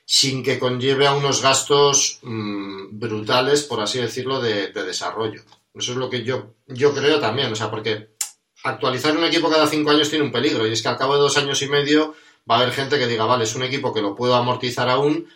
[0.05, 5.43] sin que conlleve a unos gastos mm, brutales, por así decirlo, de, desarrollo.
[5.75, 8.11] Eso es lo que yo, yo creo también, o sea, porque
[8.65, 11.21] actualizar un equipo cada cinco años tiene un peligro, y es que al cabo de
[11.21, 12.15] dos años y medio
[12.51, 15.29] va a haber gente que diga, vale, es un equipo que lo puedo amortizar aún,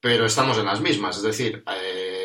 [0.00, 1.16] pero estamos en las mismas.
[1.16, 1.62] Es decir,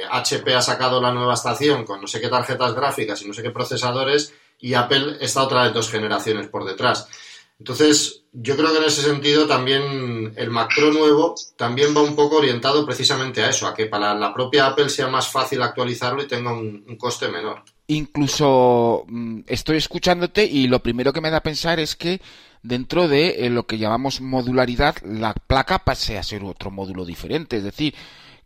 [0.09, 3.33] HP eh, ha sacado la nueva estación con no sé qué tarjetas gráficas y no
[3.33, 7.07] sé qué procesadores, y Apple está otra de dos generaciones por detrás.
[7.61, 12.15] Entonces, yo creo que en ese sentido también el Mac Pro nuevo también va un
[12.15, 16.23] poco orientado precisamente a eso, a que para la propia Apple sea más fácil actualizarlo
[16.23, 17.61] y tenga un, coste menor.
[17.85, 22.19] Incluso mm, estoy escuchándote y lo primero que me da a pensar es que
[22.63, 27.57] dentro de eh, lo que llamamos modularidad, la placa pase a ser otro módulo diferente.
[27.57, 27.93] Es decir,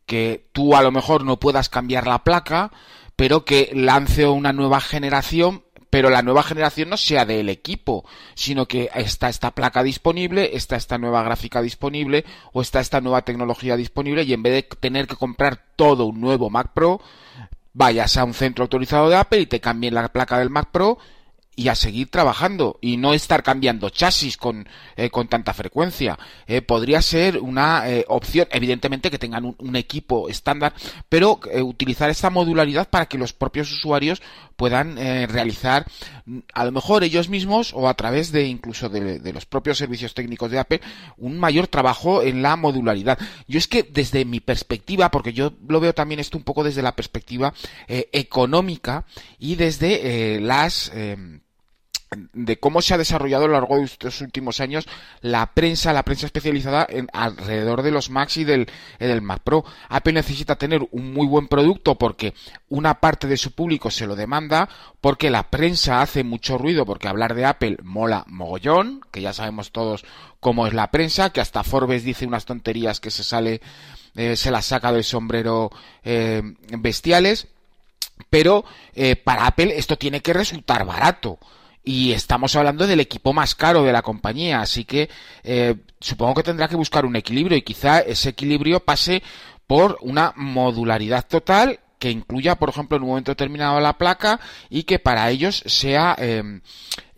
[0.06, 2.74] que tú a lo mejor no puedas cambiar la placa,
[3.16, 5.64] pero que lance una nueva generación
[5.96, 8.04] pero la nueva generación no sea del equipo,
[8.34, 13.22] sino que está esta placa disponible, está esta nueva gráfica disponible o está esta nueva
[13.22, 17.00] tecnología disponible y en vez de tener que comprar todo un nuevo Mac Pro,
[17.72, 20.98] vayas a un centro autorizado de Apple y te cambien la placa del Mac Pro
[21.56, 26.20] y a seguir trabajando y no estar cambiando chasis con, eh, con tanta frecuencia.
[26.48, 30.74] Eh, podría ser una eh, opción, evidentemente que tengan un, equipo estándar,
[31.10, 34.22] pero utilizar esta modularidad para que los propios usuarios
[34.56, 35.86] puedan realizar
[36.54, 40.52] a lo mejor ellos mismos o a través de incluso de, los propios servicios técnicos
[40.52, 40.82] de Apple
[41.18, 43.20] un mayor trabajo en la modularidad.
[43.48, 46.82] Yo es que desde mi perspectiva, porque yo lo veo también esto un poco desde
[46.82, 47.54] la perspectiva
[47.88, 49.06] económica
[49.40, 50.92] y desde las
[52.34, 54.88] de cómo se ha desarrollado a lo largo de estos últimos años
[55.22, 58.68] la prensa, la prensa especializada en, alrededor de los Macs y del,
[59.00, 59.66] del Mac Pro.
[59.90, 62.34] Apple necesita tener un muy buen producto porque
[62.70, 64.70] una parte de su público se lo demanda,
[65.02, 69.72] porque la prensa hace mucho ruido, porque hablar de Apple mola mogollón, que ya sabemos
[69.72, 70.06] todos
[70.40, 73.62] cómo es la prensa, que hasta Forbes dice unas tonterías que se sale,
[74.16, 75.72] eh, se las saca del sombrero
[76.04, 76.42] eh,
[76.78, 77.48] bestiales,
[78.30, 81.40] pero eh, para Apple esto tiene que resultar barato
[81.86, 85.10] y estamos hablando del equipo más caro de la compañía, así que
[85.44, 89.22] eh, supongo que tendrá que buscar un equilibrio y quizá ese equilibrio pase
[89.68, 94.84] por una modularidad total que incluya, por ejemplo, en un momento determinado la placa y
[94.84, 96.62] que para ellos sea em,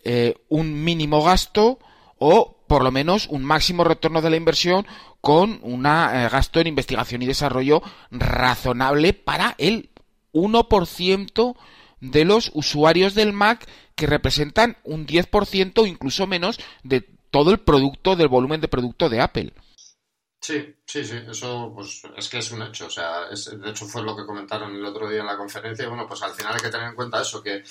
[0.04, 1.78] eh, un mínimo gasto
[2.18, 4.86] o por lo menos un máximo retorno de la inversión
[5.20, 9.90] con un eh, gasto en investigación y desarrollo razonable para el
[10.32, 11.56] 1%
[12.00, 17.58] de los usuarios del Mac que representan un 10% o incluso menos de todo el
[17.58, 19.52] producto, del volumen de producto de Apple.
[20.40, 24.02] Sí, sí, sí, eso pues es que es un hecho, o sea, de hecho fue
[24.02, 26.60] lo que comentaron el otro día en la conferencia y bueno, pues al final hay
[26.60, 27.64] que tener en cuenta eso, que,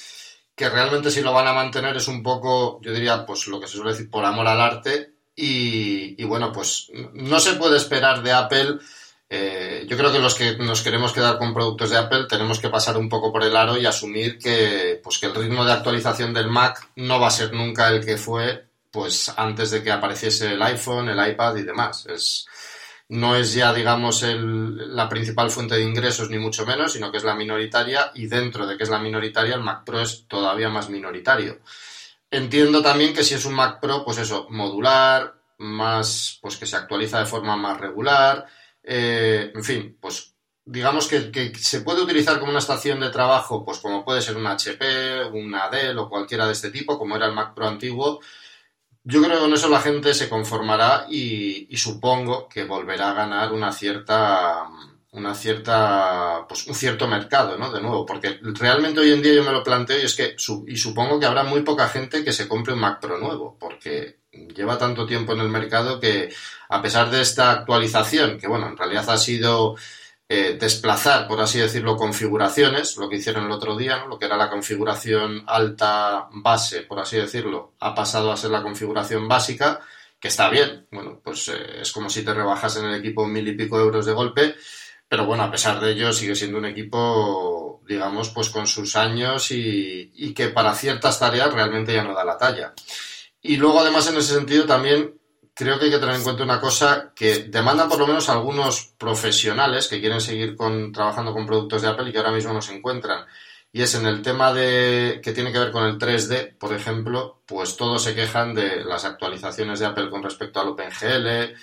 [0.53, 3.67] que realmente si lo van a mantener es un poco, yo diría, pues lo que
[3.67, 8.21] se suele decir, por amor al arte y, y bueno, pues no se puede esperar
[8.21, 8.79] de Apple
[9.29, 12.69] eh, yo creo que los que nos queremos quedar con productos de Apple tenemos que
[12.69, 16.33] pasar un poco por el aro y asumir que, pues, que el ritmo de actualización
[16.33, 20.53] del Mac no va a ser nunca el que fue pues antes de que apareciese
[20.53, 22.07] el iPhone, el iPad y demás.
[22.07, 22.47] Es,
[23.09, 27.17] no es ya, digamos, el, la principal fuente de ingresos, ni mucho menos, sino que
[27.17, 30.69] es la minoritaria y dentro de que es la minoritaria, el Mac Pro es todavía
[30.69, 31.59] más minoritario.
[32.31, 36.75] Entiendo también que si es un Mac Pro, pues eso, modular, más, pues que se
[36.75, 38.45] actualiza de forma más regular,
[38.89, 43.79] eh, en fin, pues digamos que, se puede utilizar como una estación de trabajo, pues
[43.79, 47.33] como puede ser un HP, una Dell o cualquiera de este tipo, como era el
[47.33, 48.21] Mac Pro antiguo.
[49.03, 53.53] Yo creo que con eso la gente se conformará y, supongo que volverá a ganar
[53.53, 54.65] una cierta
[55.11, 57.71] una cierta pues un cierto mercado, ¿no?
[57.71, 60.35] De nuevo, porque realmente hoy en día yo me lo planteo y es que
[60.67, 64.19] y supongo que habrá muy poca gente que se compre un Mac Pro nuevo, porque
[64.55, 66.33] lleva tanto tiempo en el mercado que
[66.69, 69.75] a pesar de esta actualización, que bueno, en realidad ha sido
[70.29, 74.35] eh, desplazar, por así decirlo, configuraciones, lo que hicieron el otro día, lo que era
[74.35, 79.79] la configuración alta base, por así decirlo, ha pasado a ser la configuración básica,
[80.19, 83.47] que está bien, bueno, pues eh, es como si te rebajas en el equipo mil
[83.47, 84.55] y pico euros de golpe,
[85.07, 89.47] pero bueno, a pesar de ello sigue siendo un equipo, digamos, pues con sus años
[89.51, 92.73] y que para ciertas tareas realmente ya no da la talla.
[93.41, 95.17] Y luego, además, en ese sentido, también
[95.57, 98.93] creo que hay que tener en cuenta una cosa que demandan por lo menos algunos
[98.97, 102.61] profesionales que quieren seguir con, trabajando con productos de Apple y que ahora mismo no
[102.61, 103.25] se encuentran.
[103.71, 107.41] Y es en el tema de que tiene que ver con el 3D, por ejemplo,
[107.45, 111.55] pues todos se quejan de las actualizaciones de Apple con respecto al OpenGL,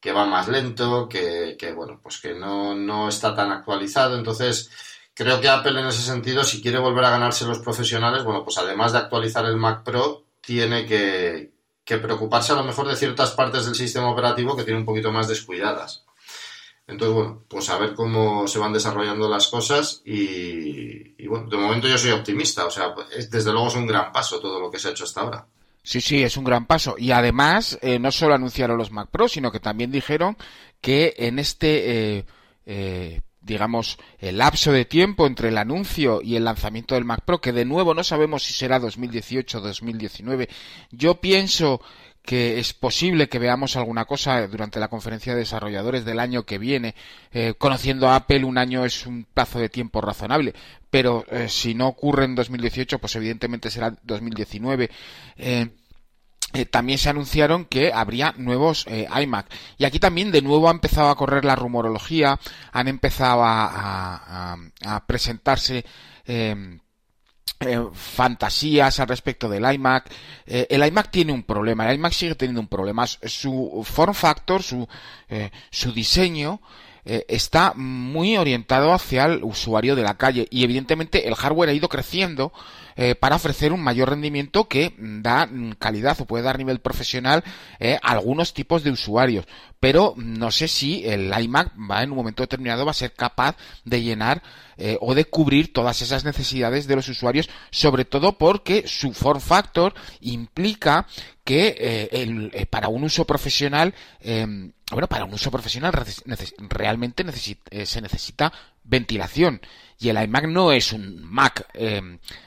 [0.00, 4.16] que va más lento, que, que bueno, pues que no, no está tan actualizado.
[4.16, 4.70] Entonces,
[5.12, 8.58] creo que Apple en ese sentido, si quiere volver a ganarse los profesionales, bueno, pues
[8.58, 11.52] además de actualizar el Mac Pro, tiene que,
[11.84, 15.28] preocuparse a lo mejor de ciertas partes del sistema operativo que tiene un poquito más
[15.28, 16.04] descuidadas.
[16.88, 21.86] Entonces, bueno, pues a ver cómo se van desarrollando las cosas y, bueno, de momento
[21.86, 22.92] yo soy optimista, o sea,
[23.30, 25.46] desde luego es un gran paso todo lo que se ha hecho hasta ahora.
[25.84, 26.96] Sí, sí, es un gran paso.
[26.98, 30.36] Y además, eh, no solo anunciaron los Mac Pro, sino que también dijeron
[30.80, 32.26] que en este eh,
[32.66, 37.40] eh, digamos, el lapso de tiempo entre el anuncio y el lanzamiento del Mac Pro,
[37.40, 40.48] que de nuevo no sabemos si será 2018 o 2019.
[40.90, 41.80] Yo pienso
[42.22, 46.58] que es posible que veamos alguna cosa durante la conferencia de desarrolladores del año que
[46.58, 46.94] viene.
[47.32, 50.54] Eh, conociendo a Apple, un año es un plazo de tiempo razonable,
[50.90, 54.90] pero eh, si no ocurre en 2018, pues evidentemente será 2019.
[55.38, 55.68] Eh,
[56.70, 59.46] también se anunciaron que habría nuevos iMac.
[59.78, 62.38] Y aquí también de nuevo ha empezado a correr la rumorología,
[62.72, 65.84] han empezado a, a presentarse
[67.62, 70.10] eh, fantasías al respecto del iMac.
[70.46, 73.06] Eh, el iMac tiene un problema, el iMac sigue teniendo un problema.
[73.06, 74.62] Su form factor,
[75.28, 76.62] eh, su diseño,
[77.28, 81.88] está muy orientado hacia el usuario de la calle y evidentemente el hardware ha ido
[81.88, 82.52] creciendo
[83.18, 87.42] para ofrecer un mayor rendimiento que da calidad o puede dar nivel profesional
[87.80, 89.46] a algunos tipos de usuarios.
[89.80, 93.56] Pero no sé si el iMac va en un momento determinado va a ser capaz
[93.84, 94.42] de llenar
[94.76, 99.40] eh, o de cubrir todas esas necesidades de los usuarios, sobre todo porque su form
[99.40, 101.06] factor implica
[101.44, 103.94] que eh, eh, para un uso profesional,
[104.90, 105.92] bueno, para un uso profesional
[106.68, 107.24] realmente
[107.86, 108.52] se necesita
[108.84, 109.60] ventilación
[110.00, 112.00] y el iMac no es un Mac eh,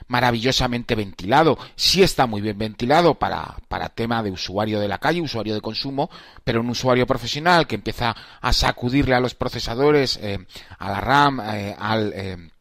[0.08, 1.58] maravillosamente ventilado.
[1.75, 5.62] Sí está muy bien ventilado para, para tema de usuario de la calle, usuario de
[5.62, 6.10] consumo,
[6.43, 10.39] pero un usuario profesional que empieza a sacudirle a los procesadores, eh,
[10.79, 12.51] a la RAM, eh, al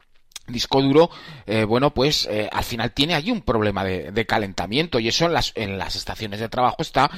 [0.47, 1.09] disco duro,
[1.67, 6.39] bueno, pues al final tiene allí un problema de, calentamiento y eso en las, estaciones
[6.39, 7.09] de trabajo está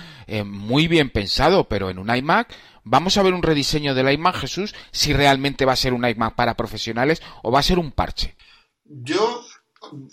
[0.45, 2.53] muy bien pensado, pero en un iMac
[2.87, 4.75] ¿Vamos a ver un rediseño del iMac, Jesús?
[4.91, 8.35] Si realmente va a ser un iMac para profesionales o va a ser un parche.
[8.83, 9.41] Yo,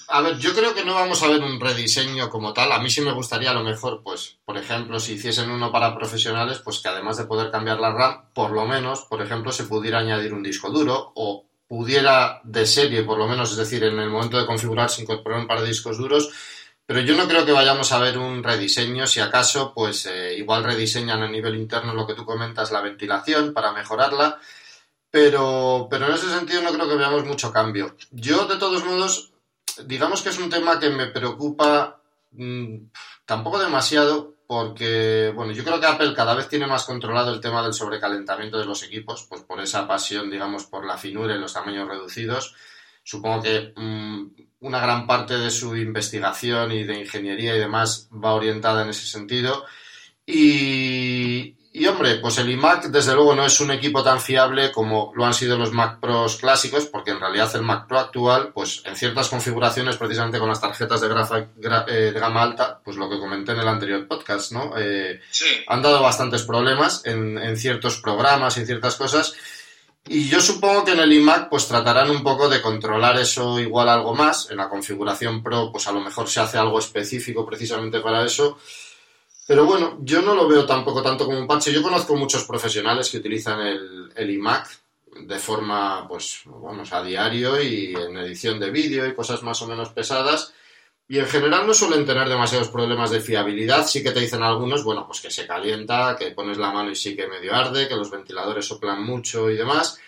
[0.08, 2.72] a ver, yo creo que no vamos a ver un rediseño como tal.
[2.72, 5.94] A mí sí me gustaría a lo mejor, pues, por ejemplo, si hiciesen uno para
[5.94, 9.64] profesionales, pues que además de poder cambiar la RAM, por lo menos, por ejemplo, se
[9.64, 13.98] pudiera añadir un disco duro o pudiera de serie, por lo menos, es decir, en
[13.98, 16.30] el momento de configurar se incorporar un par de discos duros
[16.92, 20.62] pero yo no creo que vayamos a ver un rediseño, si acaso, pues eh, igual
[20.62, 24.38] rediseñan a nivel interno lo que tú comentas, la ventilación para mejorarla,
[25.10, 27.96] pero, pero en ese sentido no creo que veamos mucho cambio.
[28.10, 29.32] Yo, de todos modos,
[29.86, 32.76] digamos que es un tema que me preocupa mm,
[33.24, 37.62] tampoco demasiado, porque, bueno, yo creo que Apple cada vez tiene más controlado el tema
[37.62, 41.54] del sobrecalentamiento de los equipos, pues por esa pasión, digamos, por la finura y los
[41.54, 42.54] tamaños reducidos.
[43.02, 44.26] Supongo que mm,
[44.60, 49.06] una gran parte de su investigación y de ingeniería y demás va orientada en ese
[49.06, 49.64] sentido.
[50.26, 55.10] Y, y, hombre, pues el iMac desde luego no es un equipo tan fiable como
[55.14, 58.82] lo han sido los Mac Pros clásicos, porque en realidad el Mac Pro actual, pues
[58.84, 63.18] en ciertas configuraciones, precisamente con las tarjetas de, eh, de gama alta, pues lo que
[63.18, 64.74] comenté en el anterior podcast, ¿no?
[64.76, 65.20] Eh,
[65.66, 69.34] han dado bastantes problemas en, en ciertos programas y en ciertas cosas.
[70.08, 73.88] Y yo supongo que en el iMac pues tratarán un poco de controlar eso igual
[73.88, 74.50] algo más.
[74.50, 78.58] En la configuración Pro pues a lo mejor se hace algo específico precisamente para eso.
[79.52, 81.70] Pero bueno, yo no lo veo tampoco tanto como un parche.
[81.70, 84.66] Yo conozco muchos profesionales que utilizan el, iMac
[85.26, 89.66] de forma, pues, vamos, a diario y en edición de vídeo y cosas más o
[89.66, 90.54] menos pesadas.
[91.06, 93.86] Y en general no suelen tener demasiados problemas de fiabilidad.
[93.86, 96.96] Sí que te dicen algunos, bueno, pues que se calienta, que pones la mano y
[96.96, 100.00] sí que medio arde, que los ventiladores soplan mucho y demás.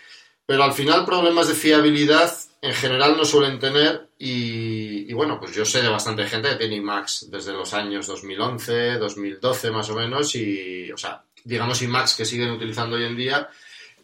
[0.47, 5.65] Pero al final problemas de fiabilidad en general no suelen tener y, bueno, pues yo
[5.65, 10.35] sé de bastante gente que tiene IMAX desde los años 2011, 2012 más o menos
[10.35, 13.49] y, o sea, digamos IMAX que siguen utilizando hoy en día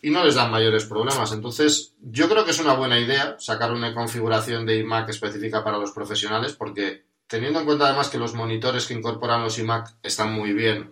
[0.01, 1.31] y no les dan mayores problemas.
[1.31, 5.79] Entonces, yo creo que es una buena idea sacar una configuración de iMac específica para
[5.79, 10.33] los profesionales, porque teniendo en cuenta además que los monitores que incorporan los iMac están
[10.33, 10.91] muy bien,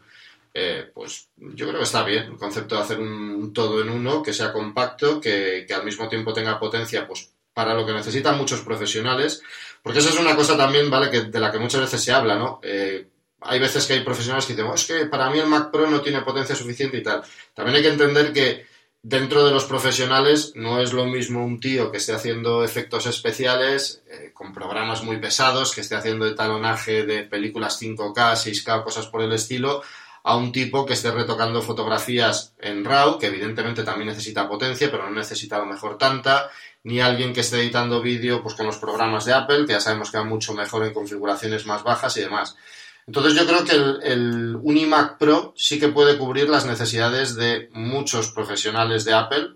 [0.54, 4.24] eh, pues yo creo que está bien el concepto de hacer un todo en uno,
[4.24, 8.62] que sea compacto, que, al mismo tiempo tenga potencia, pues para lo que necesitan muchos
[8.62, 9.44] profesionales,
[9.84, 11.10] porque eso es una cosa también, ¿vale?
[11.12, 12.62] Que, de la que muchas veces se habla, ¿no?
[12.64, 13.06] Eh,
[13.42, 15.90] hay veces que hay profesionales que dicen, oh, es que para mí el Mac Pro
[15.90, 17.22] no tiene potencia suficiente y tal.
[17.54, 18.66] También hay que entender que
[19.02, 24.04] dentro de los profesionales no es lo mismo un tío que esté haciendo efectos especiales
[24.10, 29.22] eh, con programas muy pesados, que esté haciendo etalonaje de películas 5K, 6K, cosas por
[29.22, 29.84] el estilo,
[30.30, 35.10] a un tipo que esté retocando fotografías en RAW, que evidentemente también necesita potencia, pero
[35.10, 36.52] no necesita a lo mejor tanta,
[36.84, 40.12] ni alguien que esté editando vídeo pues con los programas de Apple, que ya sabemos
[40.12, 42.56] que van mucho mejor en configuraciones más bajas y demás.
[43.08, 47.68] Entonces yo creo que el, un iMac Pro sí que puede cubrir las necesidades de
[47.74, 49.56] muchos profesionales de Apple,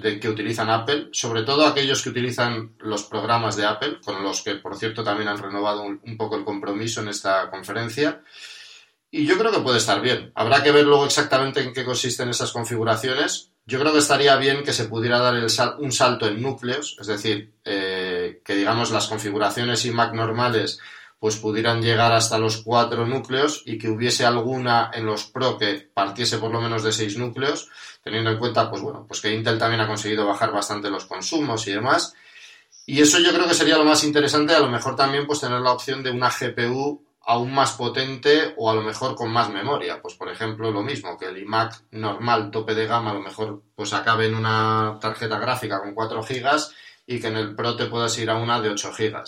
[0.00, 4.40] de, que utilizan Apple, sobre todo aquellos que utilizan los programas de Apple, con los
[4.40, 8.22] que por cierto también han renovado un, poco el compromiso en esta conferencia.
[9.16, 10.32] Y yo creo que puede estar bien.
[10.34, 13.52] Habrá que ver luego exactamente en qué consisten esas configuraciones.
[13.64, 15.36] Yo creo que estaría bien que se pudiera dar
[15.78, 20.80] un salto en núcleos, es decir, eh, que digamos las configuraciones iMac normales
[21.20, 25.88] pues pudieran llegar hasta los cuatro núcleos y que hubiese alguna en los Pro que
[25.94, 27.68] partiese por lo menos de seis núcleos,
[28.02, 31.68] teniendo en cuenta, pues bueno, pues que Intel también ha conseguido bajar bastante los consumos
[31.68, 32.14] y demás.
[32.84, 35.60] Y eso yo creo que sería lo más interesante, a lo mejor también pues tener
[35.60, 40.00] la opción de una GPU aún más potente o a lo mejor con más memoria.
[40.00, 43.62] Pues por ejemplo lo mismo, que el iMac normal tope de gama a lo mejor
[43.74, 46.60] pues acabe en una tarjeta gráfica con 4 GB
[47.06, 49.22] y que en el Pro te puedas ir a una de 8 GB.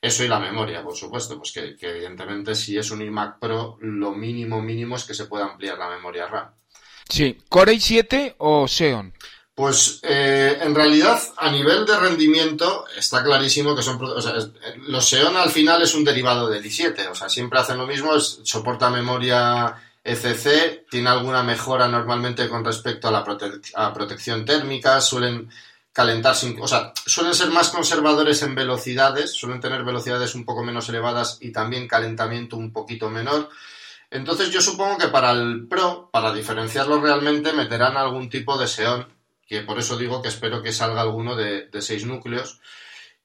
[0.00, 4.12] Eso y la memoria, por supuesto, pues que, evidentemente si es un iMac Pro, lo
[4.12, 6.50] mínimo mínimo es que se pueda ampliar la memoria RAM.
[7.08, 9.12] Sí, Core i7 o Xeon.
[9.54, 14.02] Pues eh, en realidad, a nivel de rendimiento, está clarísimo que son.
[14.02, 14.34] O sea,
[14.86, 17.10] los Xeon al final es un derivado del i7.
[17.10, 23.08] O sea, siempre hacen lo mismo, soporta memoria ECC, tiene alguna mejora normalmente con respecto
[23.08, 25.48] a la protección térmica, suelen
[25.92, 30.64] calentar sin, o sea, suelen ser más conservadores en velocidades, suelen tener velocidades un poco
[30.64, 33.50] menos elevadas y también calentamiento un poquito menor.
[34.10, 39.06] Entonces yo supongo que para el Pro, para diferenciarlo realmente, meterán algún tipo de Xeon,
[39.52, 42.58] que por eso digo que espero que salga alguno de, de seis núcleos.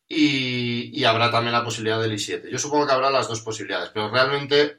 [0.10, 2.50] Y, habrá también la posibilidad del i7.
[2.50, 4.78] Yo supongo que habrá las dos posibilidades, pero realmente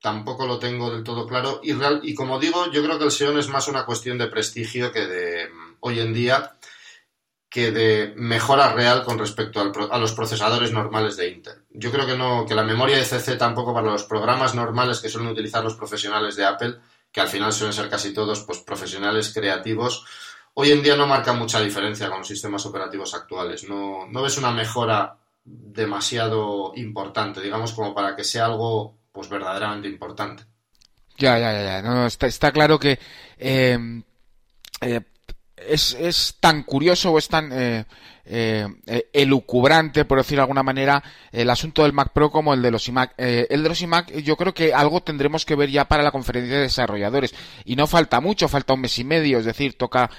[0.00, 1.60] tampoco lo tengo del todo claro.
[1.62, 4.26] Y, real, y como digo, yo creo que el Xeon es más una cuestión de
[4.26, 6.52] prestigio que de hoy en día
[7.48, 11.62] que de mejora real con respecto a los procesadores normales de Intel.
[11.70, 15.30] Yo creo que no, que la memoria CC tampoco para los programas normales que suelen
[15.30, 16.74] utilizar los profesionales de Apple,
[17.10, 20.04] que al final suelen ser casi todos pues, profesionales creativos,
[20.60, 23.68] hoy en día no marca mucha diferencia con los sistemas operativos actuales.
[23.68, 29.86] No, no ves una mejora demasiado importante, digamos, como para que sea algo pues verdaderamente
[29.86, 30.42] importante.
[31.16, 32.98] Ya, ya, ya, No, está, está claro que
[33.38, 34.02] eh,
[34.80, 35.00] eh,
[35.54, 37.84] es, es tan curioso o es tan eh,
[38.30, 41.02] eh, eh, elucubrante, por decir de alguna manera,
[41.32, 43.14] el asunto del Mac Pro como el de los iMac.
[43.16, 46.10] Eh, el de los iMac yo creo que algo tendremos que ver ya para la
[46.10, 47.34] conferencia de desarrolladores.
[47.64, 50.10] Y no falta mucho, falta un mes y medio, es decir, toca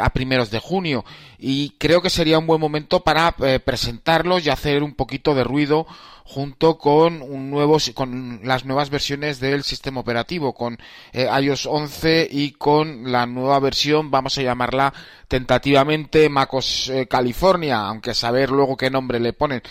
[0.00, 1.04] a primeros de junio.
[1.38, 5.86] Y creo que sería un buen momento para presentarlos y hacer un poquito de ruido
[6.32, 10.78] junto con un nuevo con las nuevas versiones del sistema operativo con
[11.12, 14.94] iOS 11 y con la nueva versión vamos a llamarla
[15.26, 19.62] tentativamente MacOS California, aunque saber luego qué nombre le ponen.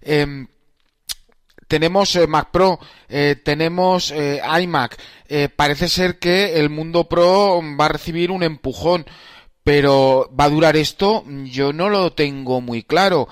[0.00, 0.46] Em,
[1.68, 4.96] tenemos eh, Mac Pro, eh, tenemos eh, iMac.
[5.56, 9.04] parece ser que el mundo Pro va a recibir un empujón,
[9.64, 11.24] pero ¿va a durar esto?
[11.26, 13.28] Yo no lo tengo muy claro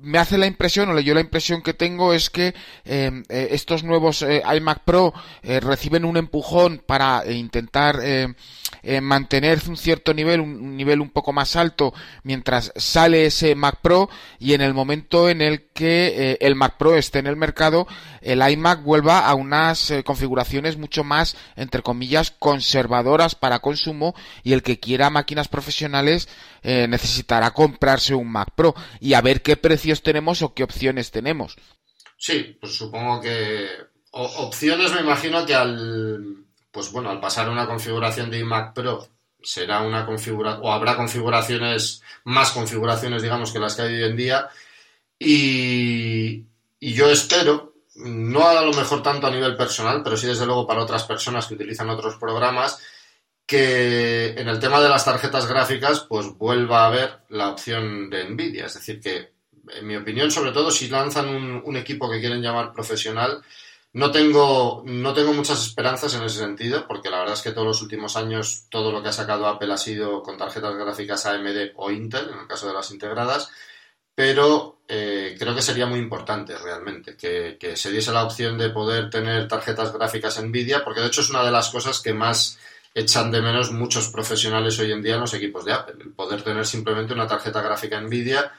[0.00, 3.82] me hace la impresión, o yo la impresión que tengo es que em, eh, estos
[3.82, 7.98] nuevos eh, iMac Pro eh, reciben un empujón para intentar
[9.02, 11.92] mantener un cierto nivel, un, nivel un poco más alto,
[12.22, 16.96] mientras sale ese Mac Pro y en el momento en el que el Mac Pro
[16.96, 17.86] esté en el mercado,
[18.22, 24.62] el iMac vuelva a unas configuraciones mucho más, entre comillas, conservadoras para consumo y el
[24.62, 26.28] que quiera máquinas profesionales
[26.62, 31.56] necesitará comprarse un Mac Pro y a ver qué precio tenemos o qué opciones tenemos.
[32.16, 33.68] Sí, pues supongo que
[34.10, 39.08] opciones me imagino que al pues bueno, al pasar una configuración de iMac Pro
[39.42, 44.16] será una configuración o habrá configuraciones más configuraciones digamos que las que hay hoy en
[44.16, 44.48] día
[45.18, 46.44] y,
[46.80, 50.66] y yo espero no a lo mejor tanto a nivel personal, pero sí desde luego
[50.66, 52.80] para otras personas que utilizan otros programas,
[53.48, 58.28] que en el tema de las tarjetas gráficas, pues vuelva a haber la opción de
[58.28, 58.66] Nvidia.
[58.66, 59.32] Es decir, que
[59.74, 63.42] en mi opinión, sobre todo si lanzan un, equipo que quieren llamar profesional,
[63.94, 67.66] no tengo, no tengo muchas esperanzas en ese sentido, porque la verdad es que todos
[67.66, 71.72] los últimos años todo lo que ha sacado Apple ha sido con tarjetas gráficas AMD
[71.76, 73.50] o Intel, en el caso de las integradas,
[74.14, 78.68] pero eh, creo que sería muy importante realmente que, que, se diese la opción de
[78.68, 82.58] poder tener tarjetas gráficas Nvidia, porque de hecho es una de las cosas que más
[82.98, 86.42] echan de menos muchos profesionales hoy en día en los equipos de Apple, el poder
[86.42, 88.52] tener simplemente una tarjeta gráfica Nvidia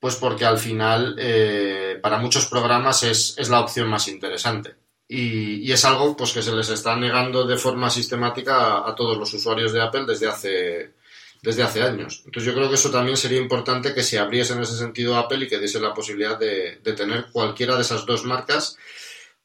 [0.00, 4.74] pues porque al final eh, para muchos programas es, la opción más interesante.
[5.08, 9.32] Y, es algo pues, que se les está negando de forma sistemática a, todos los
[9.32, 10.94] usuarios de Apple desde hace,
[11.42, 12.22] desde hace años.
[12.24, 15.44] Entonces yo creo que eso también sería importante que se abriese en ese sentido Apple
[15.44, 18.76] y que diese la posibilidad de, tener cualquiera de esas dos marcas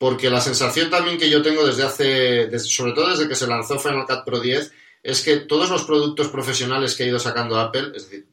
[0.02, 3.78] porque la sensación también que yo tengo desde hace, sobre todo desde que se lanzó
[3.78, 4.72] Final Cut Pro 10,
[5.04, 8.26] es que todos los productos profesionales que ha ido sacando Apple, es decir,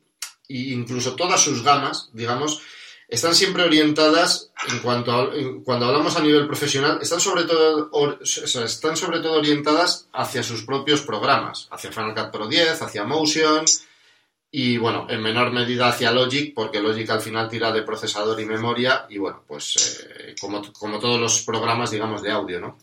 [0.49, 2.62] incluso todas sus gamas, digamos,
[3.07, 5.31] están siempre orientadas en cuanto a,
[5.62, 7.91] cuando hablamos a nivel profesional, están sobre todo
[8.23, 13.66] están sobre todo orientadas hacia sus propios programas, hacia Final Cut Pro 10, hacia Motion
[14.51, 18.47] y bueno, en menor medida hacia Logic, porque Logic al final tira de procesador y
[18.47, 22.79] memoria, y bueno, pues eh, como, como, todos los programas, digamos, de audio, ¿no?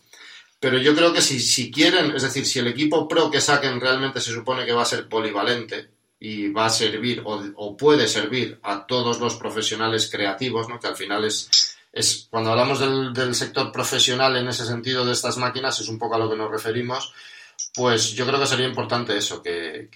[0.60, 3.80] Pero yo creo que si, si quieren, es decir, si el equipo Pro que saquen
[3.80, 5.90] realmente se supone que va a ser polivalente
[6.20, 10.80] y va a servir o, puede servir a todos los profesionales creativos, ¿no?
[10.80, 15.36] Que al final es, es cuando hablamos del sector profesional en ese sentido de estas
[15.36, 17.12] máquinas, es un poco a lo que nos referimos
[17.74, 19.88] pues yo creo que sería importante eso, que,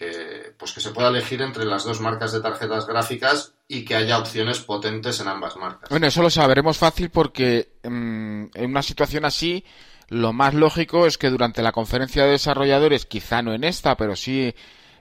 [0.58, 4.18] pues que se pueda elegir entre las dos marcas de tarjetas gráficas y que haya
[4.18, 5.88] opciones potentes en ambas marcas.
[5.88, 9.64] Bueno, eso lo sabremos fácil porque mm, en una situación así
[10.08, 14.16] lo más lógico es que durante la conferencia de desarrolladores, quizá no en esta, pero
[14.16, 14.54] sí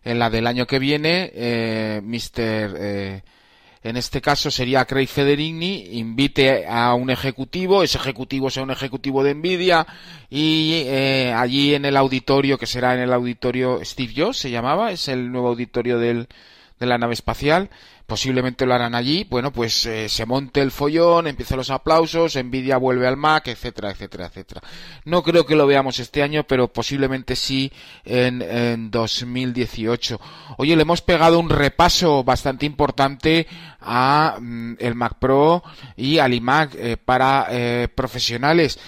[0.04, 3.24] en la del año que viene, eh, Mr
[3.82, 9.24] en este caso sería Craig Federigni, invite a un ejecutivo, ese ejecutivo sea un ejecutivo
[9.24, 9.88] de Nvidia
[10.30, 14.92] y eh, allí en el auditorio, que será en el auditorio Steve Jobs, se llamaba,
[14.92, 16.28] es el nuevo auditorio del,
[16.80, 17.70] de la nave espacial,
[18.06, 22.78] posiblemente lo harán allí, bueno, pues eh, se monte el follón, empiezan los aplausos, Nvidia
[22.78, 24.62] vuelve al Mac, etcétera, etcétera, etcétera.
[25.06, 27.72] No creo que lo veamos este año, pero posiblemente sí
[28.04, 30.20] en, en 2018.
[30.58, 33.48] Oye, le hemos pegado un repaso bastante importante
[33.82, 35.64] a mm, el Mac Pro
[35.96, 38.80] y al iMac eh, para eh, profesionales.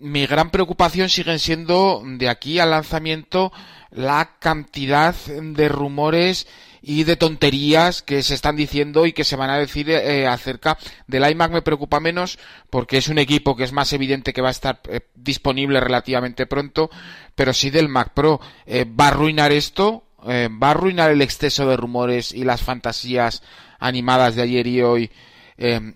[0.00, 3.52] Mi gran preocupación siguen siendo de aquí al lanzamiento
[3.90, 6.46] la cantidad de rumores
[6.82, 10.78] y de tonterías que se están diciendo y que se van a decir eh, acerca
[11.06, 12.38] del iMac me preocupa menos
[12.70, 16.46] porque es un equipo que es más evidente que va a estar eh, disponible relativamente
[16.46, 16.90] pronto,
[17.34, 18.40] pero sí del Mac Pro.
[18.66, 20.04] Eh, ¿Va a arruinar esto?
[20.20, 23.42] ¿Va a arruinar el exceso de rumores y las fantasías
[23.78, 25.10] animadas de ayer y hoy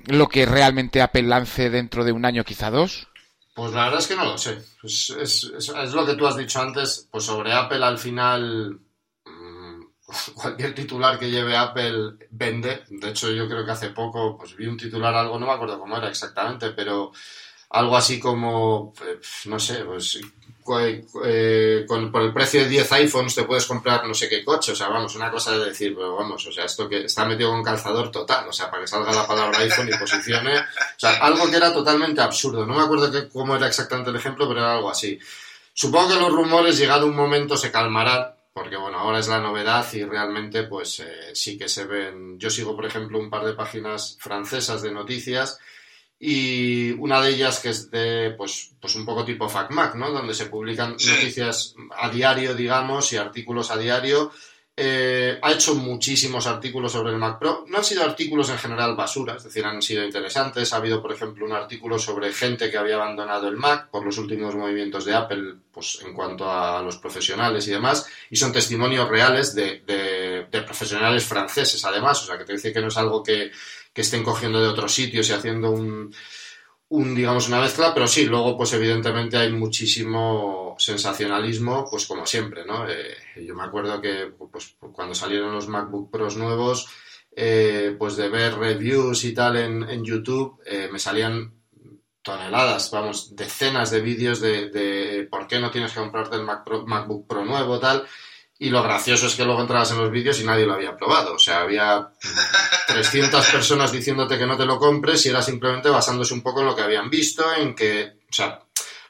[0.06, 3.08] lo que realmente Apple lance dentro de un año, quizá dos?
[3.54, 4.58] Pues la verdad es que no lo sé.
[4.82, 8.80] es, es, lo que tú has dicho antes, pues sobre Apple al final
[10.34, 12.84] cualquier titular que lleve Apple vende.
[12.88, 15.78] De hecho, yo creo que hace poco pues vi un titular, algo, no me acuerdo
[15.78, 17.12] cómo era exactamente, pero
[17.70, 20.20] algo así como, eh, no sé, pues
[21.24, 24.72] eh, con, por el precio de 10 iPhones te puedes comprar no sé qué coche,
[24.72, 27.50] o sea, vamos, una cosa de decir, pero vamos, o sea, esto que está metido
[27.50, 30.64] con calzador total, o sea, para que salga la palabra iPhone y posicione, o
[30.98, 34.48] sea, algo que era totalmente absurdo, no me acuerdo que, cómo era exactamente el ejemplo,
[34.48, 35.18] pero era algo así.
[35.74, 39.86] Supongo que los rumores, llegado un momento, se calmarán, porque bueno, ahora es la novedad
[39.92, 43.54] y realmente pues eh, sí que se ven, yo sigo por ejemplo un par de
[43.54, 45.58] páginas francesas de noticias
[46.24, 50.12] y una de ellas que es de pues, pues un poco tipo FacMac, ¿no?
[50.12, 54.30] Donde se publican noticias a diario, digamos, y artículos a diario
[54.74, 57.66] eh, ha hecho muchísimos artículos sobre el Mac Pro.
[57.68, 60.72] No han sido artículos en general basura, es decir, han sido interesantes.
[60.72, 64.16] Ha habido, por ejemplo, un artículo sobre gente que había abandonado el Mac por los
[64.16, 68.06] últimos movimientos de Apple, pues en cuanto a los profesionales y demás.
[68.30, 72.22] Y son testimonios reales de, profesionales franceses, además.
[72.22, 73.50] O sea, que te dice que no es algo que,
[73.92, 76.14] que estén cogiendo de otros sitios y haciendo un
[76.92, 82.66] un, digamos, una mezcla, pero sí, luego, pues evidentemente hay muchísimo sensacionalismo, pues como siempre,
[82.66, 82.86] ¿no?
[82.86, 83.16] Eh,
[83.46, 86.86] yo me acuerdo que, pues, cuando salieron los MacBook Pros nuevos,
[87.34, 91.54] eh, pues de ver reviews y tal en, en YouTube, eh, me salían
[92.20, 96.62] toneladas, vamos, decenas de vídeos de, de, por qué no tienes que comprarte el Mac
[96.86, 98.06] MacBook Pro nuevo, tal,
[98.62, 101.34] y lo gracioso es que luego entrabas en los vídeos y nadie lo había probado.
[101.34, 102.12] O sea, había
[102.86, 106.66] 300 personas diciéndote que no te lo compres y era simplemente basándose un poco en
[106.66, 108.60] lo que habían visto, en que, o sea,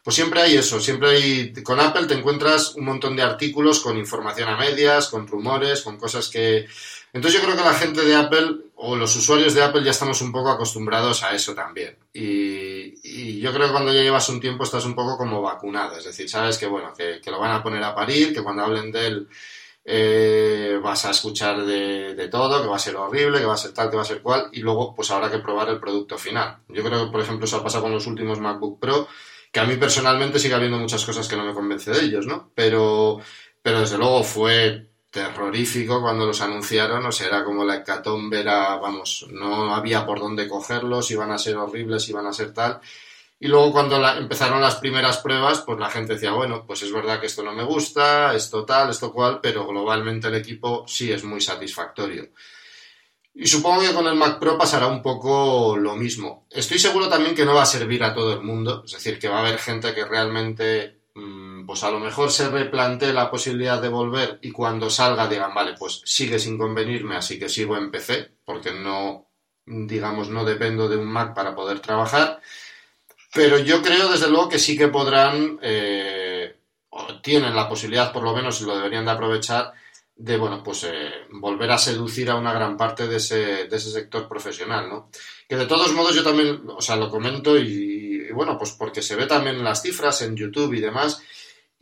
[0.03, 3.99] pues siempre hay eso, siempre hay, con Apple te encuentras un montón de artículos con
[3.99, 6.67] información a medias, con rumores, con cosas que...
[7.13, 10.21] Entonces yo creo que la gente de Apple o los usuarios de Apple ya estamos
[10.23, 11.97] un poco acostumbrados a eso también.
[12.13, 16.05] Y, yo creo que cuando ya llevas un tiempo estás un poco como vacunado, es
[16.05, 19.07] decir, sabes que bueno, que, lo van a poner a parir, que cuando hablen de
[19.07, 19.29] él
[19.85, 23.57] eh, vas a escuchar de, de, todo, que va a ser horrible, que va a
[23.57, 26.17] ser tal, que va a ser cual, y luego pues habrá que probar el producto
[26.17, 26.59] final.
[26.69, 29.09] Yo creo que, por ejemplo, eso ha pasado con los últimos MacBook Pro,
[29.51, 32.53] que a mí personalmente sigue habiendo muchas cosas que no me convence de ellos, ¿no?
[32.55, 33.21] Pero,
[33.61, 38.77] pero desde luego fue terrorífico cuando los anunciaron, o sea, era como la hecatombe, era,
[38.77, 42.81] vamos, no había por dónde cogerlos, iban a ser horribles, iban a ser tal.
[43.39, 47.21] Y luego cuando empezaron las primeras pruebas, pues la gente decía, bueno, pues es verdad
[47.21, 51.25] que esto no me gusta, esto tal, esto cual, pero globalmente el equipo sí es
[51.25, 52.31] muy satisfactorio.
[53.35, 56.47] Y supongo que con el Mac Pro pasará un poco lo mismo.
[56.51, 59.29] Estoy seguro también que no va a servir a todo el mundo, es decir, que
[59.29, 61.02] va a haber gente que realmente
[61.67, 65.75] pues a lo mejor se replantee la posibilidad de volver y cuando salga digan, vale,
[65.79, 69.29] pues sigue sin convenirme, así que sigo en PC, porque no,
[69.67, 72.41] digamos, no dependo de un Mac para poder trabajar.
[73.35, 76.57] Pero yo creo, desde luego, que sí que podrán, eh,
[76.91, 79.73] o tienen la posibilidad, por lo menos, y lo deberían de aprovechar,
[80.15, 83.91] de bueno, pues eh, volver a seducir a una gran parte de ese, de ese
[83.91, 85.11] sector profesional, ¿no?
[85.49, 89.17] Que de todos modos yo también, o sea, lo comento y, bueno, pues porque se
[89.17, 91.23] ve también las cifras en YouTube y demás.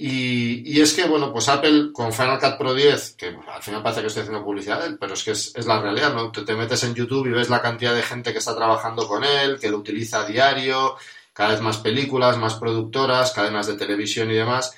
[0.03, 4.01] Y, es que, bueno, pues Apple con Final Cut Pro 10, que al final parece
[4.01, 6.32] que estoy haciendo publicidad, pero es que es, es la realidad, ¿no?
[6.32, 9.24] Te, te, metes en YouTube y ves la cantidad de gente que está trabajando con
[9.24, 10.96] él, que lo utiliza a diario,
[11.34, 14.74] cada vez más películas, más productoras, cadenas de televisión y demás.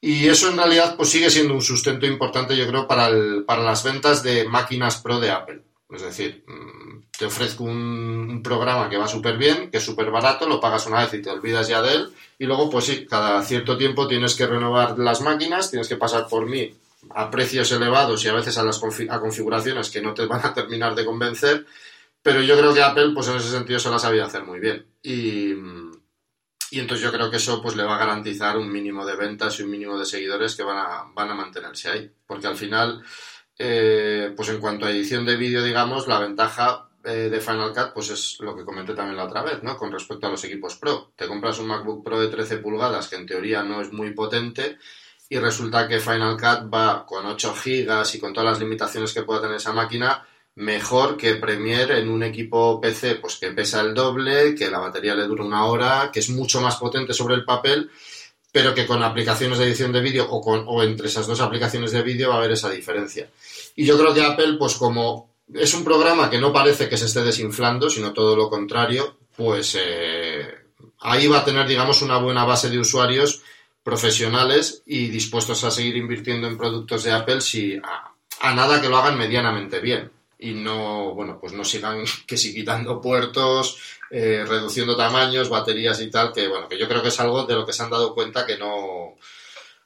[0.00, 3.62] Y eso en realidad pues sigue siendo un sustento importante, yo creo, para, el, para
[3.62, 5.62] las ventas de máquinas Pro de Apple.
[5.94, 10.48] Es decir, mm, te ofrezco un, programa que va súper bien, que es súper barato,
[10.48, 12.12] lo pagas una vez y te olvidas ya de él.
[12.38, 16.26] Y luego, pues sí, cada cierto tiempo tienes que renovar las máquinas, tienes que pasar
[16.28, 16.74] por mí
[17.14, 20.54] a precios elevados y a veces a las a configuraciones que no te van a
[20.54, 21.66] terminar de convencer.
[22.22, 24.86] Pero yo creo que Apple, pues en ese sentido, se la sabía hacer muy bien.
[25.02, 25.54] Y
[26.72, 29.60] y entonces yo creo que eso pues le va a garantizar un mínimo de ventas
[29.60, 32.10] y un mínimo de seguidores que van a, van a mantenerse ahí.
[32.26, 33.04] Porque al final,
[33.64, 37.92] eh, pues en cuanto a edición de vídeo, digamos, la ventaja eh, de Final Cut
[37.94, 39.76] pues es lo que comenté también la otra vez, ¿no?
[39.76, 41.12] Con respecto a los equipos Pro.
[41.14, 44.78] Te compras un MacBook Pro de 13 pulgadas que en teoría no es muy potente
[45.28, 49.22] y resulta que Final Cut va con 8 gigas y con todas las limitaciones que
[49.22, 53.94] pueda tener esa máquina mejor que Premiere en un equipo PC, pues que pesa el
[53.94, 57.44] doble, que la batería le dura una hora, que es mucho más potente sobre el
[57.44, 57.90] papel,
[58.52, 61.90] pero que con aplicaciones de edición de vídeo o, con, o entre esas dos aplicaciones
[61.90, 63.28] de vídeo va a haber esa diferencia.
[63.74, 67.06] Y yo creo que Apple, pues como es un programa que no parece que se
[67.06, 70.46] esté desinflando, sino todo lo contrario, pues eh,
[71.00, 73.40] ahí va a tener, digamos, una buena base de usuarios
[73.82, 77.80] profesionales y dispuestos a seguir invirtiendo en productos de Apple si
[78.40, 80.10] a nada que lo hagan medianamente bien
[80.42, 83.78] y no, bueno, pues no sigan que si quitando puertos,
[84.10, 87.54] eh, reduciendo tamaños, baterías y tal, que bueno, que yo creo que es algo de
[87.54, 89.14] lo que se han dado cuenta que no,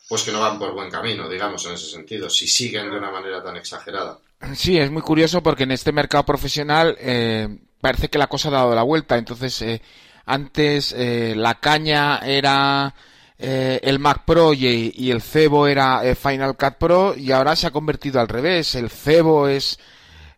[0.09, 3.11] pues que no van por buen camino, digamos, en ese sentido, si siguen de una
[3.11, 4.19] manera tan exagerada.
[4.55, 7.49] Sí, es muy curioso porque en este mercado profesional eh,
[7.81, 9.17] parece que la cosa ha dado la vuelta.
[9.17, 9.83] Entonces, eh,
[10.25, 12.95] antes la caña era
[13.39, 17.71] el Mac Pro y, y el Cebo era Final Cut Pro y ahora se ha
[17.71, 18.75] convertido al revés.
[18.75, 19.79] El Cebo es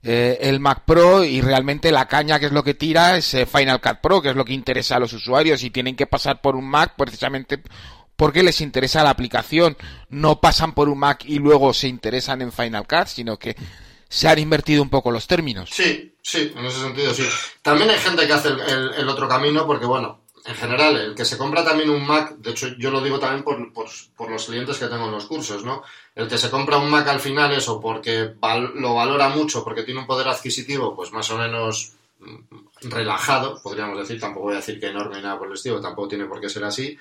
[0.03, 3.47] eh, el Mac Pro y realmente la caña que es lo que tira es eh,
[3.47, 6.41] Final Cut Pro, que es lo que interesa a los usuarios y tienen que pasar
[6.41, 7.61] por un Mac precisamente
[8.17, 9.77] porque les interesa la aplicación.
[10.09, 13.57] No pasan por un Mac y luego se interesan en Final Cut, sino que
[14.09, 15.71] se han invertido un poco los términos.
[15.73, 17.25] Sí, sí, en ese sentido sí.
[17.63, 21.37] También hay gente que hace el otro camino porque, bueno, en general, el que se
[21.37, 24.87] compra también un Mac, de hecho yo lo digo también por, por, los clientes que
[24.87, 25.83] tengo en los cursos, ¿no?
[26.15, 28.35] El que se compra un Mac al final es o porque
[28.75, 33.99] lo valora mucho, porque tiene un poder adquisitivo, pues más o menos mm, relajado, podríamos
[33.99, 36.49] decir, tampoco voy a decir que enorme nada por el estilo, tampoco tiene por qué
[36.49, 36.97] ser así,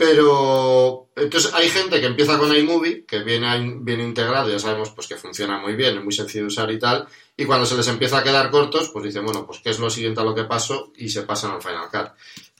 [0.00, 5.06] pero entonces hay gente que empieza con iMovie, que viene bien integrado, ya sabemos pues
[5.06, 7.06] que funciona muy bien, es muy sencillo de usar y tal,
[7.36, 9.90] y cuando se les empieza a quedar cortos, pues dicen, bueno, pues qué es lo
[9.90, 12.12] siguiente a lo que paso y se pasan al Final Cut.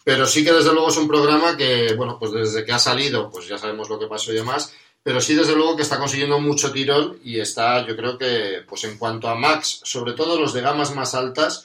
[0.04, 3.30] Pero sí que desde luego es un programa que, bueno, pues desde que ha salido,
[3.30, 6.40] pues ya sabemos lo que pasó y demás, pero sí desde luego que está consiguiendo
[6.40, 10.52] mucho tirón y está, yo creo que, pues en cuanto a Max, sobre todo los
[10.52, 11.64] de gamas más altas,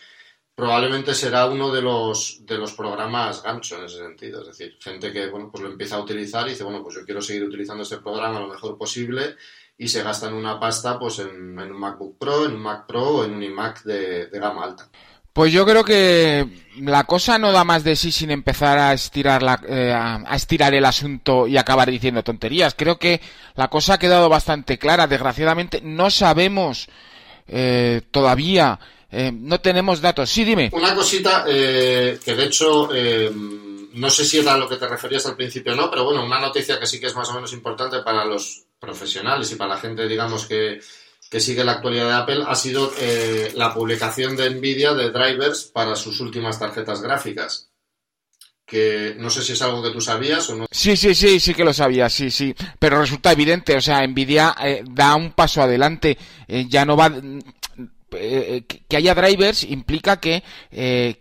[0.54, 4.42] probablemente será uno de los, de los programas gancho en ese sentido.
[4.42, 7.06] Es decir, gente que, bueno, pues lo empieza a utilizar y dice, bueno, pues yo
[7.06, 9.36] quiero seguir utilizando este programa lo mejor posible
[9.78, 13.26] y se gastan una pasta pues en, un MacBook Pro, en un Mac Pro o
[13.26, 14.90] en un iMac de gama alta.
[15.36, 19.44] Pues yo creo que la cosa no da más de sí sin empezar a estirar
[19.44, 22.74] la, eh, a estirar el asunto y acabar diciendo tonterías.
[22.74, 23.20] Creo que
[23.56, 25.08] la cosa ha quedado bastante clara.
[25.08, 26.88] Desgraciadamente no sabemos
[27.50, 28.80] eh, todavía,
[29.12, 30.30] eh, no tenemos datos.
[30.30, 30.70] Sí, dime.
[30.72, 31.52] Una cosita que
[32.24, 32.88] de hecho
[33.96, 36.40] no sé si era lo que te referías al principio o no, pero bueno, una
[36.40, 39.82] noticia que sí que es más o menos importante para los profesionales y para la
[39.82, 40.80] gente, digamos que
[41.30, 45.64] que sigue la actualidad de Apple ha sido eh, la publicación de Nvidia de drivers
[45.64, 47.72] para sus últimas tarjetas gráficas.
[48.66, 50.66] Que no sé si es algo que tú sabías o no.
[50.72, 52.56] Sí, sí, sí, sí que lo sabía, sí, sí.
[52.80, 56.18] Pero resulta evidente, o sea, Nvidia eh, da un paso adelante.
[56.48, 57.12] Eh, ya no va.
[58.10, 60.42] que haya drivers implica que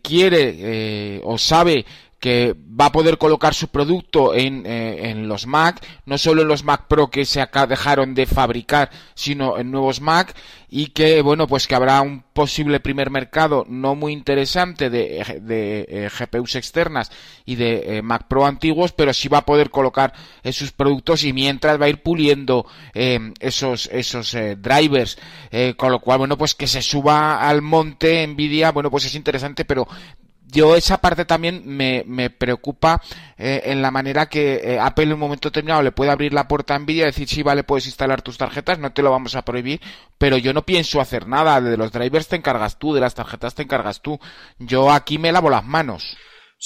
[0.02, 1.84] quiere o sabe
[2.24, 6.48] que va a poder colocar su producto en, eh, en, los Mac, no solo en
[6.48, 10.34] los Mac Pro que se acá dejaron de fabricar, sino en nuevos Mac
[10.70, 15.86] y que bueno pues que habrá un posible primer mercado no muy interesante de, de
[15.86, 17.12] eh, GPUs externas
[17.44, 20.14] y de eh, Mac Pro antiguos, pero sí va a poder colocar
[20.50, 22.64] sus productos y mientras va a ir puliendo
[22.94, 25.18] esos esos drivers,
[25.76, 29.66] con lo cual bueno pues que se suba al monte Nvidia, bueno pues es interesante,
[29.66, 29.86] pero
[30.54, 33.02] yo esa parte también me, me preocupa
[33.36, 36.48] eh, en la manera que eh, Apple en un momento determinado le puede abrir la
[36.48, 39.34] puerta a Nvidia y decir, sí, vale, puedes instalar tus tarjetas, no te lo vamos
[39.34, 39.80] a prohibir,
[40.16, 43.54] pero yo no pienso hacer nada, de los drivers te encargas tú, de las tarjetas
[43.54, 44.18] te encargas tú,
[44.58, 46.16] yo aquí me lavo las manos.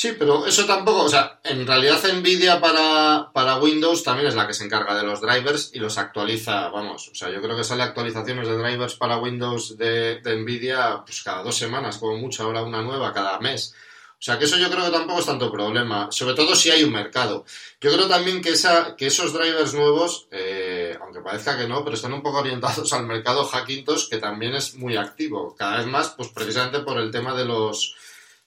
[0.00, 4.46] Sí, pero eso tampoco, o sea, en realidad Nvidia para, para Windows también es la
[4.46, 7.64] que se encarga de los drivers y los actualiza, vamos, o sea, yo creo que
[7.64, 12.44] sale actualizaciones de drivers para Windows de, de Nvidia pues cada dos semanas, como mucho,
[12.44, 13.74] ahora una nueva cada mes.
[14.12, 16.84] O sea, que eso yo creo que tampoco es tanto problema, sobre todo si hay
[16.84, 17.44] un mercado.
[17.80, 21.96] Yo creo también que, esa, que esos drivers nuevos, eh, aunque parezca que no, pero
[21.96, 26.10] están un poco orientados al mercado Hackintosh, que también es muy activo, cada vez más,
[26.10, 27.96] pues precisamente por el tema de los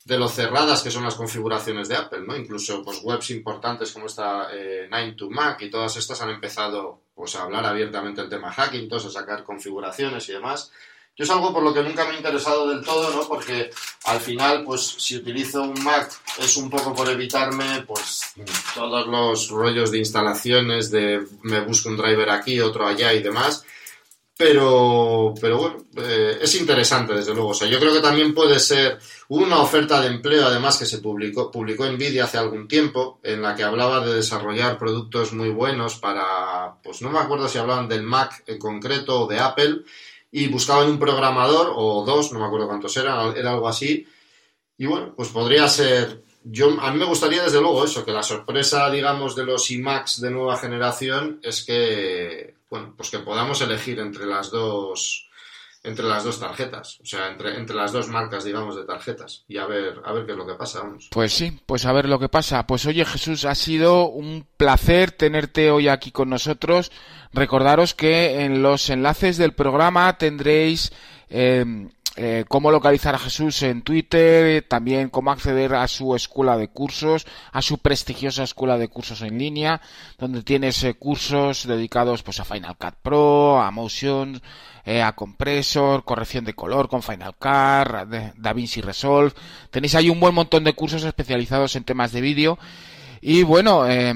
[0.06, 2.36] de lo cerradas que son las configuraciones de Apple, ¿no?
[2.36, 7.36] Incluso pues webs importantes como esta eh, 9to Mac y todas estas han empezado pues
[7.36, 10.72] a hablar abiertamente el tema Hackintosh, a sacar configuraciones y demás.
[11.16, 13.28] Yo es algo por lo que nunca me he interesado del todo, ¿no?
[13.28, 13.70] Porque
[14.06, 18.34] al final, pues si utilizo un Mac es un poco por evitarme, pues
[18.74, 23.66] todos los rollos de instalaciones, de me busco un driver aquí, otro allá y demás.
[24.44, 27.50] Pero, pero bueno, eh, es interesante, desde luego.
[27.50, 30.98] O sea, yo creo que también puede ser una oferta de empleo, además, que se
[30.98, 36.00] publicó, publicó Nvidia hace algún tiempo, en la que hablaba de desarrollar productos muy buenos
[36.00, 39.82] para, pues no me acuerdo si hablaban del Mac en concreto o de Apple,
[40.32, 44.08] y buscaban un programador o dos, no me acuerdo cuántos eran, era algo así.
[44.76, 46.24] Y bueno, pues podría ser.
[46.44, 50.20] Yo, a mí me gustaría desde luego eso, que la sorpresa, digamos, de los iMacs
[50.20, 55.30] de nueva generación es que, bueno, pues que podamos elegir entre las dos,
[55.84, 59.58] entre las dos tarjetas, o sea, entre, entre las dos marcas, digamos, de tarjetas y
[59.58, 61.10] a ver, a ver qué es lo que pasa, vamos.
[61.12, 62.66] Pues sí, pues a ver lo que pasa.
[62.66, 66.94] Pues oye Jesús, ha sido un placer tenerte hoy aquí con nosotros.
[67.34, 70.94] Recordaros que en los enlaces del programa tendréis
[71.30, 76.68] eh, eh, cómo localizar a Jesús en Twitter, también cómo acceder a su escuela de
[76.68, 79.82] cursos, a su prestigiosa escuela de cursos en línea,
[80.18, 84.42] donde tienes eh, cursos dedicados pues a Final Cut Pro, a Motion,
[84.84, 89.34] eh, a Compressor, corrección de color con Final Cut, DaVinci Resolve.
[89.70, 92.60] Tenéis ahí un buen montón de cursos especializados en temas de vídeo.
[93.22, 94.14] Y bueno, eh,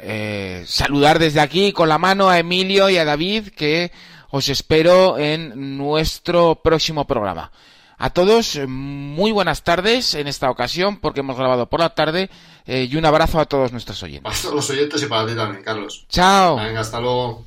[0.00, 3.92] eh, saludar desde aquí con la mano a Emilio y a David que
[4.30, 7.50] os espero en nuestro próximo programa.
[7.98, 12.28] A todos, muy buenas tardes en esta ocasión porque hemos grabado por la tarde
[12.66, 14.24] eh, y un abrazo a todos nuestros oyentes.
[14.24, 16.04] Para todos los oyentes y para ti también, Carlos.
[16.08, 16.56] Chao.
[16.56, 17.46] Venga, hasta luego.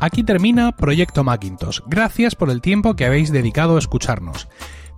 [0.00, 1.80] Aquí termina Proyecto Macintosh.
[1.86, 4.48] Gracias por el tiempo que habéis dedicado a escucharnos.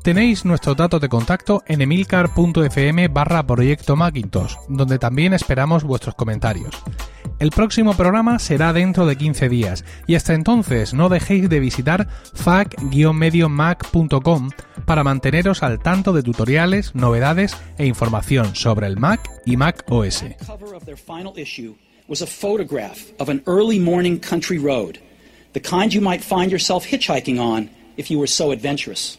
[0.02, 6.74] Tenéis nuestros datos de contacto en emilcar.fm barra Proyecto Macintosh, donde también esperamos vuestros comentarios.
[7.38, 12.08] El próximo programa será dentro de 15 días y hasta entonces no dejéis de visitar
[12.34, 14.50] fac-mediomac.com
[14.84, 20.24] para manteneros al tanto de tutoriales, novedades e información sobre el Mac y Mac OS.
[22.08, 24.98] was a photograph of an early morning country road,
[25.52, 27.68] the kind you might find yourself hitchhiking on
[27.98, 29.18] if you were so adventurous.